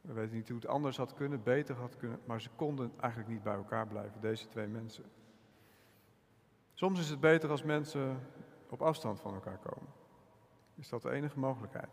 We 0.00 0.12
weten 0.12 0.36
niet 0.36 0.48
hoe 0.48 0.58
het 0.58 0.66
anders 0.66 0.96
had 0.96 1.14
kunnen, 1.14 1.42
beter 1.42 1.76
had 1.76 1.96
kunnen, 1.96 2.20
maar 2.24 2.40
ze 2.40 2.50
konden 2.56 2.92
eigenlijk 3.00 3.30
niet 3.30 3.42
bij 3.42 3.54
elkaar 3.54 3.86
blijven, 3.86 4.20
deze 4.20 4.48
twee 4.48 4.66
mensen. 4.66 5.04
Soms 6.74 7.00
is 7.00 7.08
het 7.08 7.20
beter 7.20 7.50
als 7.50 7.62
mensen 7.62 8.20
op 8.68 8.82
afstand 8.82 9.20
van 9.20 9.34
elkaar 9.34 9.58
komen. 9.58 9.97
Is 10.78 10.88
dat 10.88 11.02
de 11.02 11.10
enige 11.10 11.38
mogelijkheid? 11.38 11.90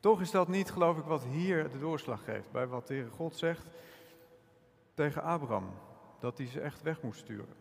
Toch 0.00 0.20
is 0.20 0.30
dat 0.30 0.48
niet, 0.48 0.70
geloof 0.70 0.98
ik, 0.98 1.04
wat 1.04 1.24
hier 1.24 1.70
de 1.70 1.78
doorslag 1.78 2.24
geeft. 2.24 2.50
Bij 2.50 2.66
wat 2.66 2.86
de 2.86 2.94
Heere 2.94 3.10
God 3.10 3.36
zegt 3.36 3.66
tegen 4.94 5.22
Abraham. 5.22 5.70
Dat 6.18 6.38
hij 6.38 6.46
ze 6.46 6.60
echt 6.60 6.82
weg 6.82 7.02
moest 7.02 7.20
sturen. 7.20 7.54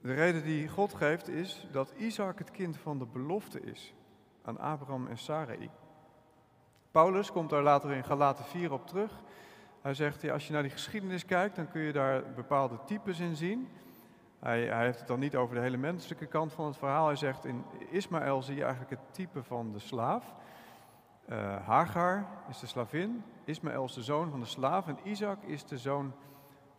De 0.00 0.14
reden 0.14 0.42
die 0.42 0.68
God 0.68 0.94
geeft 0.94 1.28
is 1.28 1.66
dat 1.72 1.92
Isaac 1.96 2.38
het 2.38 2.50
kind 2.50 2.76
van 2.76 2.98
de 2.98 3.06
belofte 3.06 3.60
is 3.60 3.94
aan 4.42 4.58
Abraham 4.58 5.06
en 5.06 5.18
Sarai. 5.18 5.70
Paulus 6.90 7.32
komt 7.32 7.50
daar 7.50 7.62
later 7.62 7.90
in 7.90 8.04
Galaten 8.04 8.44
4 8.44 8.72
op 8.72 8.86
terug. 8.86 9.22
Hij 9.80 9.94
zegt, 9.94 10.22
ja, 10.22 10.32
als 10.32 10.46
je 10.46 10.52
naar 10.52 10.62
die 10.62 10.70
geschiedenis 10.70 11.24
kijkt, 11.24 11.56
dan 11.56 11.68
kun 11.68 11.80
je 11.80 11.92
daar 11.92 12.32
bepaalde 12.32 12.78
types 12.86 13.20
in 13.20 13.36
zien. 13.36 13.68
Hij, 14.44 14.84
heeft 14.84 14.98
het 14.98 15.08
dan 15.08 15.18
niet 15.18 15.36
over 15.36 15.54
de 15.54 15.60
hele 15.60 15.76
menselijke 15.76 16.26
kant 16.26 16.52
van 16.52 16.66
het 16.66 16.76
verhaal. 16.76 17.06
Hij 17.06 17.16
zegt, 17.16 17.44
in 17.44 17.64
Ismaël 17.90 18.42
zie 18.42 18.54
je 18.54 18.62
eigenlijk 18.62 18.90
het 18.90 19.14
type 19.14 19.42
van 19.42 19.72
de 19.72 19.78
slaaf. 19.78 20.34
Uh, 21.28 21.66
Hagar 21.66 22.26
is 22.48 22.58
de 22.58 22.66
slavin, 22.66 23.24
Ismaël 23.44 23.84
is 23.84 23.92
de 23.92 24.02
zoon 24.02 24.30
van 24.30 24.40
de 24.40 24.46
slaaf 24.46 24.88
en 24.88 24.98
Isaac 25.02 25.42
is 25.42 25.64
de 25.64 25.78
zoon 25.78 26.12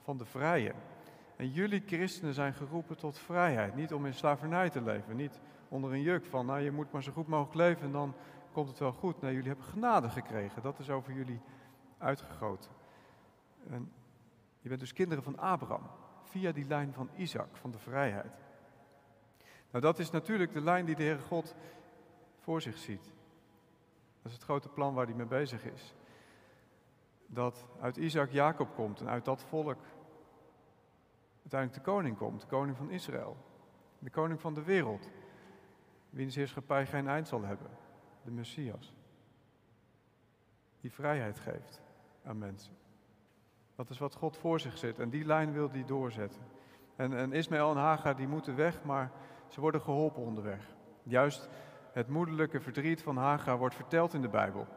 van 0.03 0.17
de 0.17 0.25
vrije. 0.25 0.73
En 1.35 1.49
jullie 1.49 1.83
christenen 1.85 2.33
zijn 2.33 2.53
geroepen 2.53 2.97
tot 2.97 3.19
vrijheid, 3.19 3.75
niet 3.75 3.93
om 3.93 4.05
in 4.05 4.13
slavernij 4.13 4.69
te 4.69 4.81
leven, 4.81 5.15
niet 5.15 5.39
onder 5.69 5.91
een 5.91 6.01
juk 6.01 6.25
van, 6.25 6.45
nou 6.45 6.59
je 6.59 6.71
moet 6.71 6.91
maar 6.91 7.03
zo 7.03 7.11
goed 7.11 7.27
mogelijk 7.27 7.55
leven 7.55 7.85
en 7.85 7.91
dan 7.91 8.13
komt 8.51 8.69
het 8.69 8.79
wel 8.79 8.91
goed. 8.91 9.21
Nee, 9.21 9.33
jullie 9.33 9.47
hebben 9.47 9.65
genade 9.65 10.09
gekregen, 10.09 10.61
dat 10.61 10.79
is 10.79 10.89
over 10.89 11.13
jullie 11.13 11.41
uitgegoten. 11.97 12.71
En 13.69 13.91
je 14.59 14.69
bent 14.69 14.79
dus 14.79 14.93
kinderen 14.93 15.23
van 15.23 15.37
Abraham, 15.37 15.81
via 16.25 16.51
die 16.51 16.65
lijn 16.65 16.93
van 16.93 17.09
Isaac, 17.15 17.55
van 17.55 17.71
de 17.71 17.79
vrijheid. 17.79 18.33
Nou, 19.71 19.83
dat 19.83 19.99
is 19.99 20.09
natuurlijk 20.09 20.53
de 20.53 20.61
lijn 20.61 20.85
die 20.85 20.95
de 20.95 21.03
Heere 21.03 21.21
God 21.21 21.55
voor 22.39 22.61
zich 22.61 22.77
ziet. 22.77 23.03
Dat 24.21 24.31
is 24.31 24.33
het 24.33 24.43
grote 24.43 24.69
plan 24.69 24.93
waar 24.93 25.05
hij 25.05 25.15
mee 25.15 25.25
bezig 25.25 25.65
is. 25.65 25.95
Dat 27.27 27.65
uit 27.81 27.97
Isaac 27.97 28.31
Jacob 28.31 28.75
komt 28.75 29.01
en 29.01 29.09
uit 29.09 29.25
dat 29.25 29.43
volk 29.43 29.77
uiteindelijk 31.41 31.85
de 31.85 31.91
koning 31.91 32.17
komt, 32.17 32.41
de 32.41 32.47
koning 32.47 32.77
van 32.77 32.89
Israël. 32.89 33.37
De 33.99 34.09
koning 34.09 34.41
van 34.41 34.53
de 34.53 34.63
wereld, 34.63 35.09
wiens 36.09 36.35
heerschappij 36.35 36.85
geen 36.85 37.07
eind 37.07 37.27
zal 37.27 37.43
hebben, 37.43 37.69
de 38.23 38.31
Messias. 38.31 38.95
Die 40.81 40.91
vrijheid 40.91 41.39
geeft 41.39 41.81
aan 42.23 42.37
mensen. 42.37 42.84
Dat 43.75 43.89
is 43.89 43.97
wat 43.97 44.15
God 44.15 44.37
voor 44.37 44.59
zich 44.59 44.77
zit 44.77 44.99
en 44.99 45.09
die 45.09 45.25
lijn 45.25 45.51
wil 45.51 45.69
hij 45.71 45.85
doorzetten. 45.85 46.41
En, 46.95 47.17
en 47.17 47.33
Ismaël 47.33 47.71
en 47.71 47.77
Hagar 47.77 48.15
die 48.15 48.27
moeten 48.27 48.55
weg, 48.55 48.83
maar 48.83 49.11
ze 49.47 49.61
worden 49.61 49.81
geholpen 49.81 50.21
onderweg. 50.21 50.73
Juist 51.03 51.49
het 51.91 52.07
moederlijke 52.07 52.61
verdriet 52.61 53.03
van 53.03 53.17
Hagar 53.17 53.57
wordt 53.57 53.75
verteld 53.75 54.13
in 54.13 54.21
de 54.21 54.29
Bijbel. 54.29 54.67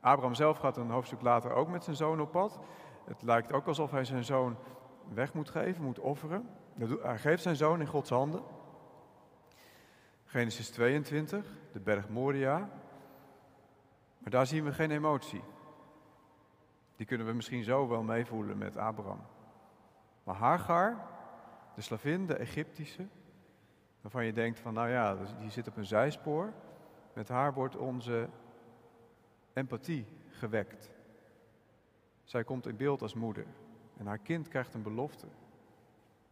Abraham 0.00 0.34
zelf 0.34 0.58
gaat 0.58 0.76
een 0.76 0.90
hoofdstuk 0.90 1.20
later 1.20 1.52
ook 1.52 1.68
met 1.68 1.84
zijn 1.84 1.96
zoon 1.96 2.20
op 2.20 2.30
pad. 2.30 2.58
Het 3.04 3.22
lijkt 3.22 3.52
ook 3.52 3.66
alsof 3.66 3.90
hij 3.90 4.04
zijn 4.04 4.24
zoon 4.24 4.56
weg 5.14 5.34
moet 5.34 5.50
geven, 5.50 5.84
moet 5.84 5.98
offeren. 5.98 6.48
Hij 7.02 7.18
geeft 7.18 7.42
zijn 7.42 7.56
zoon 7.56 7.80
in 7.80 7.86
Gods 7.86 8.10
handen. 8.10 8.42
Genesis 10.24 10.70
22, 10.70 11.46
de 11.72 11.80
berg 11.80 12.08
Moria. 12.08 12.58
Maar 14.18 14.30
daar 14.30 14.46
zien 14.46 14.64
we 14.64 14.72
geen 14.72 14.90
emotie. 14.90 15.42
Die 16.96 17.06
kunnen 17.06 17.26
we 17.26 17.32
misschien 17.32 17.64
zo 17.64 17.88
wel 17.88 18.02
meevoelen 18.02 18.58
met 18.58 18.76
Abraham. 18.76 19.20
Maar 20.24 20.34
Hagar, 20.34 20.96
de 21.74 21.80
slavin, 21.80 22.26
de 22.26 22.36
Egyptische, 22.36 23.06
waarvan 24.00 24.24
je 24.24 24.32
denkt 24.32 24.58
van 24.58 24.74
nou 24.74 24.88
ja, 24.88 25.14
dus 25.14 25.30
die 25.38 25.50
zit 25.50 25.68
op 25.68 25.76
een 25.76 25.86
zijspoor. 25.86 26.52
Met 27.12 27.28
haar 27.28 27.54
wordt 27.54 27.76
onze 27.76 28.28
empathie 29.52 30.06
gewekt. 30.28 30.90
Zij 32.24 32.44
komt 32.44 32.66
in 32.66 32.76
beeld 32.76 33.02
als 33.02 33.14
moeder 33.14 33.46
en 33.96 34.06
haar 34.06 34.18
kind 34.18 34.48
krijgt 34.48 34.74
een 34.74 34.82
belofte. 34.82 35.26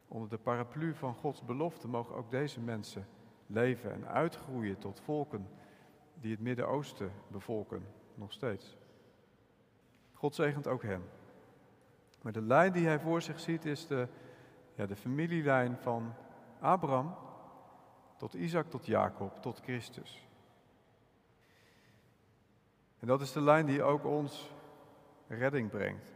Onder 0.09 0.29
de 0.29 0.39
paraplu 0.39 0.95
van 0.95 1.15
Gods 1.15 1.45
belofte 1.45 1.89
mogen 1.89 2.15
ook 2.15 2.31
deze 2.31 2.61
mensen 2.61 3.07
leven 3.47 3.93
en 3.93 4.09
uitgroeien 4.09 4.79
tot 4.79 5.01
volken 5.01 5.49
die 6.21 6.31
het 6.31 6.41
Midden-Oosten 6.41 7.13
bevolken, 7.29 7.87
nog 8.15 8.33
steeds. 8.33 8.77
God 10.25 10.35
zegent 10.35 10.67
ook 10.67 10.83
hen. 10.83 11.05
Maar 12.23 12.33
de 12.33 12.43
lijn 12.43 12.73
die 12.73 12.87
hij 12.87 13.01
voor 13.01 13.23
zich 13.23 13.41
ziet 13.41 13.65
is 13.65 13.87
de, 13.87 14.09
ja, 14.75 14.87
de 14.87 14.97
familielijn 14.97 15.77
van 15.77 16.15
Abraham 16.61 17.17
tot 18.17 18.35
Isaac, 18.35 18.71
tot 18.71 18.87
Jacob, 18.87 19.43
tot 19.43 19.61
Christus. 19.61 20.29
En 22.99 23.07
dat 23.07 23.21
is 23.21 23.33
de 23.33 23.41
lijn 23.41 23.67
die 23.67 23.83
ook 23.83 24.05
ons 24.05 24.51
redding 25.27 25.71
brengt. 25.71 26.13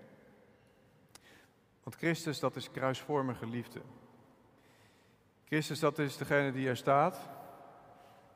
Want 1.82 1.96
Christus, 1.96 2.40
dat 2.40 2.56
is 2.56 2.70
kruisvormige 2.70 3.46
liefde. 3.46 3.80
Christus, 5.44 5.80
dat 5.80 5.98
is 5.98 6.16
degene 6.16 6.52
die 6.52 6.68
er 6.68 6.76
staat, 6.76 7.28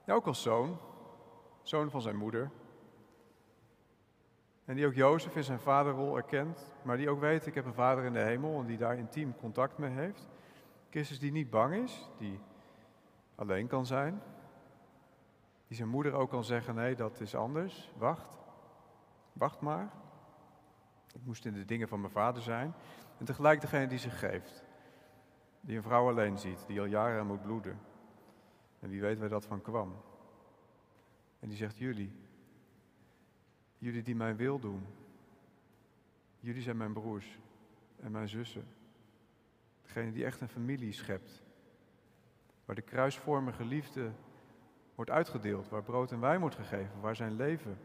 ja, 0.04 0.14
ook 0.14 0.26
als 0.26 0.42
zoon, 0.42 0.78
zoon 1.62 1.90
van 1.90 2.02
zijn 2.02 2.16
moeder, 2.16 2.50
en 4.72 4.78
die 4.78 4.86
ook 4.86 4.94
Jozef 4.94 5.36
in 5.36 5.44
zijn 5.44 5.60
vaderrol 5.60 6.16
erkent, 6.16 6.70
maar 6.82 6.96
die 6.96 7.10
ook 7.10 7.20
weet, 7.20 7.46
ik 7.46 7.54
heb 7.54 7.64
een 7.64 7.74
vader 7.74 8.04
in 8.04 8.12
de 8.12 8.18
hemel 8.18 8.60
en 8.60 8.66
die 8.66 8.76
daar 8.76 8.98
intiem 8.98 9.36
contact 9.36 9.78
mee 9.78 9.90
heeft. 9.90 10.28
Christus 10.90 11.18
die 11.18 11.32
niet 11.32 11.50
bang 11.50 11.74
is, 11.74 12.08
die 12.18 12.40
alleen 13.34 13.66
kan 13.66 13.86
zijn. 13.86 14.22
Die 15.66 15.76
zijn 15.76 15.88
moeder 15.88 16.12
ook 16.12 16.30
kan 16.30 16.44
zeggen, 16.44 16.74
nee, 16.74 16.94
dat 16.94 17.20
is 17.20 17.34
anders, 17.34 17.92
wacht, 17.96 18.38
wacht 19.32 19.60
maar. 19.60 19.90
Ik 21.14 21.24
moest 21.24 21.44
in 21.44 21.52
de 21.54 21.64
dingen 21.64 21.88
van 21.88 22.00
mijn 22.00 22.12
vader 22.12 22.42
zijn. 22.42 22.74
En 23.18 23.24
tegelijk 23.24 23.60
degene 23.60 23.86
die 23.86 23.98
zich 23.98 24.18
geeft. 24.18 24.64
Die 25.60 25.76
een 25.76 25.82
vrouw 25.82 26.08
alleen 26.08 26.38
ziet, 26.38 26.64
die 26.66 26.80
al 26.80 26.86
jaren 26.86 27.26
moet 27.26 27.42
bloeden. 27.42 27.78
En 28.80 28.88
wie 28.88 29.00
weet 29.00 29.18
waar 29.18 29.28
dat 29.28 29.46
van 29.46 29.62
kwam. 29.62 29.94
En 31.40 31.48
die 31.48 31.56
zegt, 31.56 31.78
jullie, 31.78 32.12
jullie 33.82 34.02
die 34.02 34.16
mijn 34.16 34.36
wil 34.36 34.58
doen, 34.58 34.86
jullie 36.40 36.62
zijn 36.62 36.76
mijn 36.76 36.92
broers 36.92 37.38
en 38.00 38.10
mijn 38.10 38.28
zussen. 38.28 38.64
Degene 39.82 40.12
die 40.12 40.24
echt 40.24 40.40
een 40.40 40.48
familie 40.48 40.92
schept. 40.92 41.42
Waar 42.64 42.76
de 42.76 42.82
kruisvormige 42.82 43.64
liefde 43.64 44.12
wordt 44.94 45.10
uitgedeeld, 45.10 45.68
waar 45.68 45.82
brood 45.82 46.12
en 46.12 46.20
wijn 46.20 46.40
wordt 46.40 46.54
gegeven, 46.54 47.00
waar 47.00 47.16
zijn 47.16 47.36
leven, 47.36 47.78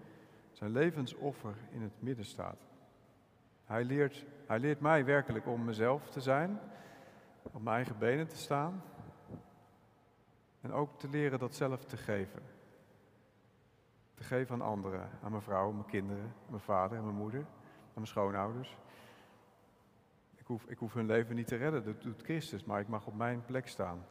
zijn 0.52 0.72
levensoffer 0.72 1.56
in 1.72 1.82
het 1.82 2.02
midden 2.02 2.26
staat. 2.26 2.68
Hij 3.66 3.84
leert, 3.84 4.26
hij 4.48 4.60
leert 4.60 4.80
mij 4.80 5.06
werkelijk 5.06 5.48
om 5.48 5.66
mezelf 5.66 6.10
te 6.10 6.22
zijn, 6.22 6.60
op 7.44 7.62
mijn 7.62 7.76
eigen 7.76 7.98
benen 7.98 8.28
te 8.28 8.38
staan 8.38 8.84
en 10.62 10.72
ook 10.72 11.00
te 11.00 11.10
leren 11.10 11.40
dat 11.40 11.56
zelf 11.56 11.86
te 11.86 11.98
geven. 11.98 12.57
Te 14.18 14.24
geven 14.24 14.56
aan 14.56 14.68
anderen, 14.68 15.10
aan 15.24 15.32
mijn 15.32 15.44
vrouw, 15.44 15.72
mijn 15.72 15.86
kinderen, 15.86 16.34
mijn 16.50 16.62
vader 16.62 16.98
en 16.98 17.04
mijn 17.04 17.16
moeder, 17.16 17.40
aan 17.40 17.94
mijn 17.94 18.08
schoonouders. 18.08 18.78
Ik 20.36 20.46
hoef, 20.46 20.66
ik 20.66 20.78
hoef 20.78 20.94
hun 20.94 21.06
leven 21.06 21.36
niet 21.36 21.48
te 21.48 21.56
redden, 21.56 21.84
dat 21.84 22.02
doet 22.02 22.22
Christus, 22.22 22.64
maar 22.64 22.80
ik 22.80 22.88
mag 22.88 23.08
op 23.08 23.16
mijn 23.16 23.46
plek 23.46 23.68
staan. 23.68 24.06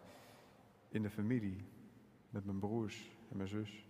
In 0.89 1.03
de 1.03 1.11
familie, 1.11 1.65
met 2.31 2.45
mijn 2.45 2.59
broers 2.59 3.11
en 3.31 3.37
mijn 3.37 3.49
zus. 3.49 3.87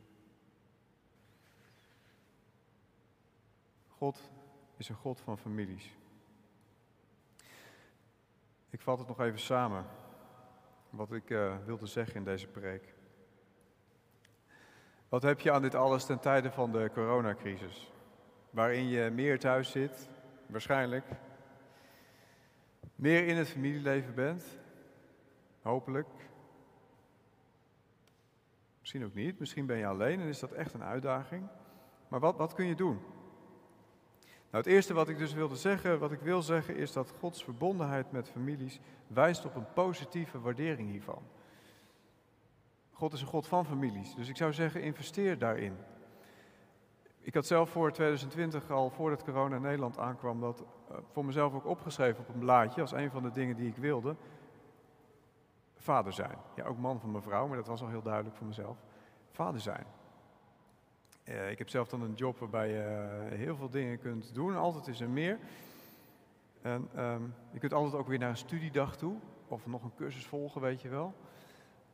God 3.88 4.30
is 4.76 4.88
een 4.88 4.94
God 4.94 5.20
van 5.20 5.38
families. 5.38 5.96
Ik 8.70 8.80
vat 8.80 8.98
het 8.98 9.08
nog 9.08 9.20
even 9.20 9.38
samen, 9.38 9.86
wat 10.90 11.12
ik 11.12 11.30
uh, 11.30 11.56
wilde 11.64 11.86
zeggen 11.86 12.16
in 12.16 12.24
deze 12.24 12.46
preek. 12.46 12.95
Wat 15.16 15.24
heb 15.24 15.40
je 15.40 15.52
aan 15.52 15.62
dit 15.62 15.74
alles 15.74 16.04
ten 16.04 16.18
tijde 16.18 16.50
van 16.50 16.72
de 16.72 16.90
coronacrisis? 16.94 17.92
Waarin 18.50 18.88
je 18.88 19.10
meer 19.10 19.38
thuis 19.38 19.70
zit, 19.70 20.08
waarschijnlijk. 20.46 21.04
Meer 22.94 23.26
in 23.26 23.36
het 23.36 23.48
familieleven 23.48 24.14
bent, 24.14 24.58
hopelijk. 25.62 26.08
Misschien 28.80 29.04
ook 29.04 29.14
niet, 29.14 29.38
misschien 29.38 29.66
ben 29.66 29.76
je 29.76 29.86
alleen 29.86 30.20
en 30.20 30.26
is 30.26 30.38
dat 30.38 30.52
echt 30.52 30.74
een 30.74 30.84
uitdaging. 30.84 31.48
Maar 32.08 32.20
wat, 32.20 32.36
wat 32.36 32.54
kun 32.54 32.66
je 32.66 32.74
doen? 32.74 32.98
Nou, 34.50 34.64
het 34.64 34.66
eerste 34.66 34.94
wat 34.94 35.08
ik 35.08 35.18
dus 35.18 35.32
wilde 35.32 35.56
zeggen, 35.56 35.98
wat 35.98 36.12
ik 36.12 36.20
wil 36.20 36.42
zeggen, 36.42 36.76
is 36.76 36.92
dat 36.92 37.14
Gods 37.18 37.44
verbondenheid 37.44 38.12
met 38.12 38.30
families 38.30 38.80
wijst 39.06 39.44
op 39.44 39.54
een 39.54 39.72
positieve 39.72 40.40
waardering 40.40 40.90
hiervan. 40.90 41.22
God 42.96 43.12
is 43.12 43.20
een 43.20 43.26
God 43.26 43.46
van 43.46 43.66
families, 43.66 44.14
dus 44.14 44.28
ik 44.28 44.36
zou 44.36 44.52
zeggen, 44.52 44.82
investeer 44.82 45.38
daarin. 45.38 45.76
Ik 47.20 47.34
had 47.34 47.46
zelf 47.46 47.70
voor 47.70 47.92
2020, 47.92 48.70
al 48.70 48.90
voordat 48.90 49.24
corona 49.24 49.56
in 49.56 49.62
Nederland 49.62 49.98
aankwam, 49.98 50.40
dat 50.40 50.64
eh, 50.90 50.96
voor 51.12 51.24
mezelf 51.24 51.54
ook 51.54 51.66
opgeschreven 51.66 52.20
op 52.20 52.34
een 52.34 52.40
blaadje 52.40 52.80
als 52.80 52.92
een 52.92 53.10
van 53.10 53.22
de 53.22 53.30
dingen 53.30 53.56
die 53.56 53.68
ik 53.68 53.76
wilde. 53.76 54.16
Vader 55.74 56.12
zijn. 56.12 56.38
Ja, 56.54 56.64
ook 56.64 56.78
man 56.78 57.00
van 57.00 57.10
mijn 57.10 57.22
vrouw, 57.22 57.46
maar 57.46 57.56
dat 57.56 57.66
was 57.66 57.82
al 57.82 57.88
heel 57.88 58.02
duidelijk 58.02 58.36
voor 58.36 58.46
mezelf. 58.46 58.76
Vader 59.30 59.60
zijn. 59.60 59.86
Uh, 61.24 61.50
ik 61.50 61.58
heb 61.58 61.68
zelf 61.68 61.88
dan 61.88 62.02
een 62.02 62.14
job 62.14 62.38
waarbij 62.38 62.68
je 62.68 63.28
uh, 63.30 63.38
heel 63.38 63.56
veel 63.56 63.70
dingen 63.70 63.98
kunt 63.98 64.34
doen. 64.34 64.56
Altijd 64.56 64.86
is 64.86 65.00
er 65.00 65.10
meer. 65.10 65.38
En 66.62 66.88
um, 66.96 67.34
je 67.50 67.58
kunt 67.58 67.72
altijd 67.72 67.94
ook 67.94 68.08
weer 68.08 68.18
naar 68.18 68.30
een 68.30 68.36
studiedag 68.36 68.96
toe. 68.96 69.16
Of 69.48 69.66
nog 69.66 69.82
een 69.82 69.94
cursus 69.96 70.26
volgen, 70.26 70.60
weet 70.60 70.82
je 70.82 70.88
wel. 70.88 71.14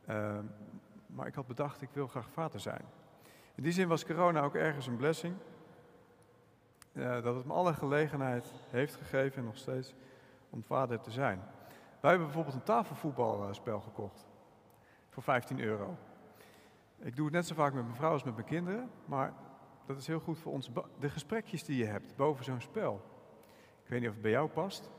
Uh, 0.09 0.37
maar 1.15 1.27
ik 1.27 1.35
had 1.35 1.47
bedacht, 1.47 1.81
ik 1.81 1.89
wil 1.93 2.07
graag 2.07 2.29
vader 2.29 2.59
zijn. 2.59 2.85
In 3.55 3.63
die 3.63 3.71
zin 3.71 3.87
was 3.87 4.05
corona 4.05 4.41
ook 4.41 4.55
ergens 4.55 4.87
een 4.87 4.97
blessing. 4.97 5.35
Uh, 6.93 7.23
dat 7.23 7.35
het 7.35 7.45
me 7.45 7.53
alle 7.53 7.73
gelegenheid 7.73 8.53
heeft 8.69 8.95
gegeven, 8.95 9.37
en 9.37 9.43
nog 9.43 9.57
steeds, 9.57 9.93
om 10.49 10.63
vader 10.63 11.01
te 11.01 11.11
zijn. 11.11 11.37
Wij 11.99 12.09
hebben 12.09 12.27
bijvoorbeeld 12.27 12.55
een 12.55 12.63
tafelvoetbalspel 12.63 13.79
gekocht. 13.79 14.25
Voor 15.09 15.23
15 15.23 15.59
euro. 15.59 15.97
Ik 16.99 17.15
doe 17.15 17.25
het 17.25 17.33
net 17.33 17.47
zo 17.47 17.55
vaak 17.55 17.73
met 17.73 17.83
mijn 17.83 17.95
vrouw 17.95 18.11
als 18.11 18.23
met 18.23 18.35
mijn 18.35 18.47
kinderen, 18.47 18.89
maar 19.05 19.33
dat 19.85 19.97
is 19.97 20.07
heel 20.07 20.19
goed 20.19 20.39
voor 20.39 20.51
ons. 20.51 20.71
De 20.99 21.09
gesprekjes 21.09 21.63
die 21.63 21.77
je 21.77 21.85
hebt 21.85 22.15
boven 22.15 22.45
zo'n 22.45 22.61
spel. 22.61 23.01
Ik 23.83 23.89
weet 23.89 23.99
niet 23.99 24.09
of 24.09 24.13
het 24.13 24.23
bij 24.23 24.31
jou 24.31 24.49
past. 24.49 24.89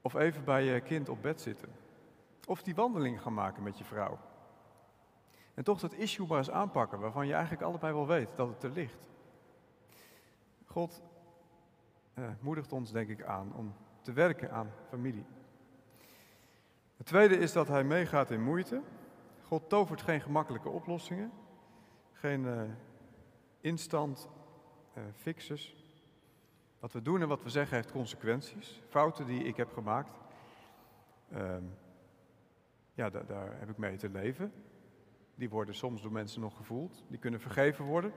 Of 0.00 0.14
even 0.14 0.44
bij 0.44 0.64
je 0.64 0.80
kind 0.80 1.08
op 1.08 1.22
bed 1.22 1.40
zitten. 1.40 1.68
Of 2.46 2.62
die 2.62 2.74
wandeling 2.74 3.22
gaan 3.22 3.34
maken 3.34 3.62
met 3.62 3.78
je 3.78 3.84
vrouw. 3.84 4.18
En 5.60 5.66
toch 5.66 5.80
dat 5.80 5.92
issue 5.92 6.26
maar 6.26 6.38
eens 6.38 6.50
aanpakken 6.50 7.00
waarvan 7.00 7.26
je 7.26 7.32
eigenlijk 7.32 7.62
allebei 7.62 7.92
wel 7.92 8.06
weet 8.06 8.36
dat 8.36 8.48
het 8.48 8.62
er 8.62 8.70
ligt. 8.70 9.10
God 10.66 11.02
eh, 12.14 12.24
moedigt 12.40 12.72
ons 12.72 12.92
denk 12.92 13.08
ik 13.08 13.22
aan 13.22 13.54
om 13.54 13.74
te 14.00 14.12
werken 14.12 14.52
aan 14.52 14.70
familie. 14.88 15.24
Het 16.96 17.06
tweede 17.06 17.36
is 17.36 17.52
dat 17.52 17.68
hij 17.68 17.84
meegaat 17.84 18.30
in 18.30 18.42
moeite. 18.42 18.82
God 19.42 19.68
tovert 19.68 20.02
geen 20.02 20.20
gemakkelijke 20.20 20.68
oplossingen, 20.68 21.32
geen 22.12 22.44
uh, 22.44 22.62
instant 23.60 24.28
uh, 24.96 25.02
fixes. 25.16 25.76
Wat 26.78 26.92
we 26.92 27.02
doen 27.02 27.20
en 27.20 27.28
wat 27.28 27.42
we 27.42 27.50
zeggen 27.50 27.76
heeft 27.76 27.92
consequenties. 27.92 28.82
Fouten 28.88 29.26
die 29.26 29.44
ik 29.44 29.56
heb 29.56 29.72
gemaakt, 29.72 30.18
uh, 31.32 31.56
ja, 32.94 33.10
da 33.10 33.22
daar 33.22 33.58
heb 33.58 33.70
ik 33.70 33.76
mee 33.76 33.96
te 33.96 34.08
leven. 34.08 34.52
Die 35.40 35.50
worden 35.50 35.74
soms 35.74 36.02
door 36.02 36.12
mensen 36.12 36.40
nog 36.40 36.56
gevoeld, 36.56 37.04
die 37.08 37.18
kunnen 37.18 37.40
vergeven 37.40 37.84
worden. 37.84 38.12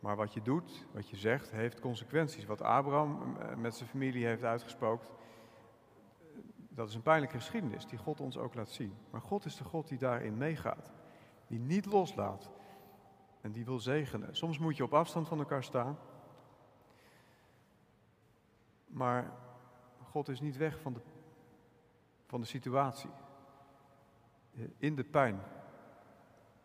Maar 0.00 0.16
wat 0.16 0.34
je 0.34 0.42
doet, 0.42 0.86
wat 0.92 1.08
je 1.08 1.16
zegt, 1.16 1.50
heeft 1.50 1.80
consequenties. 1.80 2.44
Wat 2.44 2.62
Abraham 2.62 3.36
eh, 3.36 3.56
met 3.56 3.74
zijn 3.74 3.88
familie 3.88 4.26
heeft 4.26 4.44
uitgesproken, 4.44 5.08
dat 6.68 6.88
is 6.88 6.94
een 6.94 7.02
pijnlijke 7.02 7.36
geschiedenis 7.36 7.86
die 7.86 7.98
God 7.98 8.20
ons 8.20 8.38
ook 8.38 8.54
laat 8.54 8.70
zien. 8.70 8.94
Maar 9.10 9.20
God 9.20 9.44
is 9.44 9.56
de 9.56 9.64
God 9.64 9.88
die 9.88 9.98
daarin 9.98 10.36
meegaat. 10.36 10.92
Die 11.46 11.58
niet 11.58 11.86
loslaat. 11.86 12.50
En 13.40 13.52
die 13.52 13.64
wil 13.64 13.78
zegenen. 13.78 14.36
Soms 14.36 14.58
moet 14.58 14.76
je 14.76 14.84
op 14.84 14.94
afstand 14.94 15.28
van 15.28 15.38
elkaar 15.38 15.64
staan. 15.64 15.98
Maar 18.86 19.32
God 20.02 20.28
is 20.28 20.40
niet 20.40 20.56
weg 20.56 20.80
van 20.80 20.92
de, 20.92 21.00
van 22.26 22.40
de 22.40 22.46
situatie. 22.46 23.10
In 24.76 24.94
de 24.94 25.04
pijn 25.04 25.40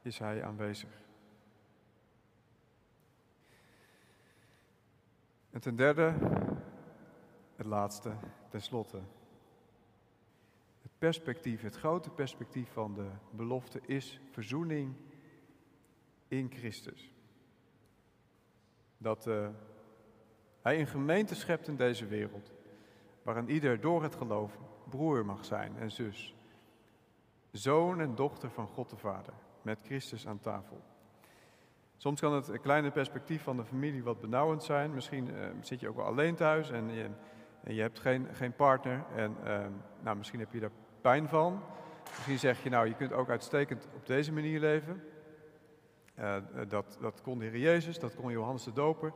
is 0.01 0.19
Hij 0.19 0.43
aanwezig. 0.43 1.01
En 5.49 5.61
ten 5.61 5.75
derde, 5.75 6.13
het 7.55 7.65
laatste, 7.65 8.13
tenslotte 8.49 9.01
perspectief, 11.01 11.61
het 11.61 11.75
grote 11.75 12.09
perspectief 12.09 12.71
van 12.71 12.93
de 12.93 13.07
belofte 13.31 13.81
is 13.85 14.19
verzoening 14.31 14.95
in 16.27 16.51
Christus. 16.51 17.13
Dat 18.97 19.27
uh, 19.27 19.47
Hij 20.61 20.79
een 20.79 20.87
gemeente 20.87 21.35
schept 21.35 21.67
in 21.67 21.75
deze 21.75 22.05
wereld, 22.05 22.51
waarin 23.23 23.49
ieder 23.49 23.79
door 23.79 24.03
het 24.03 24.15
geloof 24.15 24.57
broer 24.89 25.25
mag 25.25 25.45
zijn 25.45 25.77
en 25.77 25.91
zus. 25.91 26.35
Zoon 27.51 27.99
en 27.99 28.15
dochter 28.15 28.49
van 28.51 28.67
God 28.67 28.89
de 28.89 28.97
Vader, 28.97 29.33
met 29.63 29.80
Christus 29.84 30.28
aan 30.28 30.39
tafel. 30.39 30.82
Soms 31.97 32.19
kan 32.19 32.34
het 32.34 32.60
kleine 32.62 32.91
perspectief 32.91 33.43
van 33.43 33.58
de 33.58 33.65
familie 33.65 34.04
wat 34.04 34.21
benauwend 34.21 34.63
zijn. 34.63 34.93
Misschien 34.93 35.28
uh, 35.28 35.45
zit 35.62 35.80
je 35.80 35.89
ook 35.89 35.95
wel 35.95 36.06
alleen 36.06 36.36
thuis 36.36 36.71
en 36.71 36.91
je, 36.91 37.10
en 37.63 37.74
je 37.74 37.82
hebt 37.82 38.00
geen, 38.00 38.28
geen 38.34 38.56
partner. 38.56 39.06
En 39.15 39.36
uh, 39.43 39.65
nou, 40.02 40.17
misschien 40.17 40.39
heb 40.39 40.54
je 40.54 40.60
daar 40.60 40.71
pijn 41.02 41.28
van. 41.28 41.62
Misschien 42.04 42.39
zeg 42.39 42.63
je, 42.63 42.69
nou, 42.69 42.88
je 42.88 42.95
kunt 42.95 43.13
ook 43.13 43.30
uitstekend 43.30 43.88
op 43.95 44.06
deze 44.06 44.32
manier 44.32 44.60
leven. 44.60 45.04
Uh, 46.19 46.36
dat, 46.67 46.97
dat 47.02 47.21
kon 47.21 47.39
de 47.39 47.45
Heer 47.45 47.58
Jezus, 47.60 48.00
dat 48.00 48.15
kon 48.15 48.32
Johannes 48.32 48.63
de 48.63 48.74
Doper, 48.74 49.13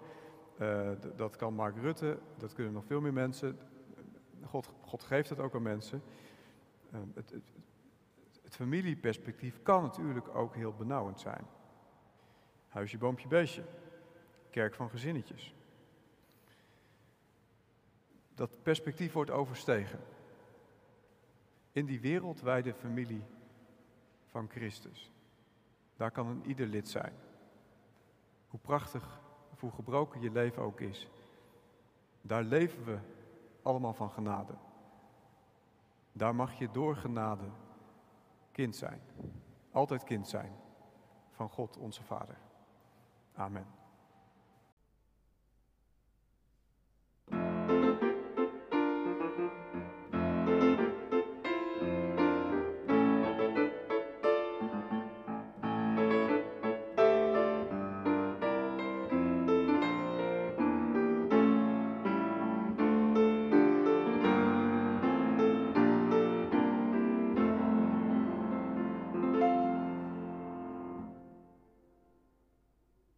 dat 1.16 1.36
kan 1.36 1.54
Mark 1.54 1.76
Rutte, 1.78 2.18
dat 2.38 2.54
kunnen 2.54 2.74
nog 2.74 2.86
veel 2.86 3.02
meer 3.02 3.14
mensen. 3.14 3.60
God, 4.44 4.74
God 4.82 5.04
geeft 5.04 5.30
dat 5.30 5.40
ook 5.40 5.56
aan 5.56 5.62
mensen. 5.62 6.02
Uh, 6.94 7.00
het, 7.14 7.30
het, 7.30 7.52
het 8.46 8.56
familieperspectief 8.56 9.62
kan 9.64 9.82
natuurlijk 9.84 10.36
ook 10.36 10.56
heel 10.56 10.74
benauwend 10.74 11.20
zijn. 11.20 11.46
Huisje, 12.68 12.98
boompje, 12.98 13.28
beestje. 13.28 13.64
Kerk 14.50 14.76
van 14.76 14.90
gezinnetjes. 14.90 15.56
Dat 18.34 18.64
perspectief 18.64 19.14
wordt 19.14 19.32
overstegen 19.32 20.00
in 21.72 21.86
die 21.86 22.00
wereldwijde 22.00 22.74
familie 22.74 23.24
van 24.26 24.50
Christus. 24.50 25.12
Daar 25.96 26.12
kan 26.12 26.28
een 26.28 26.46
ieder 26.46 26.68
lid 26.68 26.90
zijn. 26.90 27.14
Hoe 28.48 28.60
prachtig 28.60 29.20
of 29.52 29.60
hoe 29.60 29.72
gebroken 29.72 30.22
je 30.22 30.32
leven 30.32 30.62
ook 30.62 30.80
is. 30.80 31.10
Daar 32.22 32.44
leven 32.44 32.84
we 32.84 32.98
allemaal 33.62 33.94
van 33.94 34.12
genade. 34.12 34.54
Daar 36.12 36.36
mag 36.36 36.54
je 36.54 36.72
door 36.72 36.96
genade 36.96 37.50
kind 38.56 38.76
zijn. 38.76 39.02
Altijd 39.72 40.04
kind 40.04 40.28
zijn 40.28 40.52
van 41.32 41.50
God, 41.50 41.78
onze 41.78 42.04
Vader. 42.04 42.38
Amen. 43.34 43.66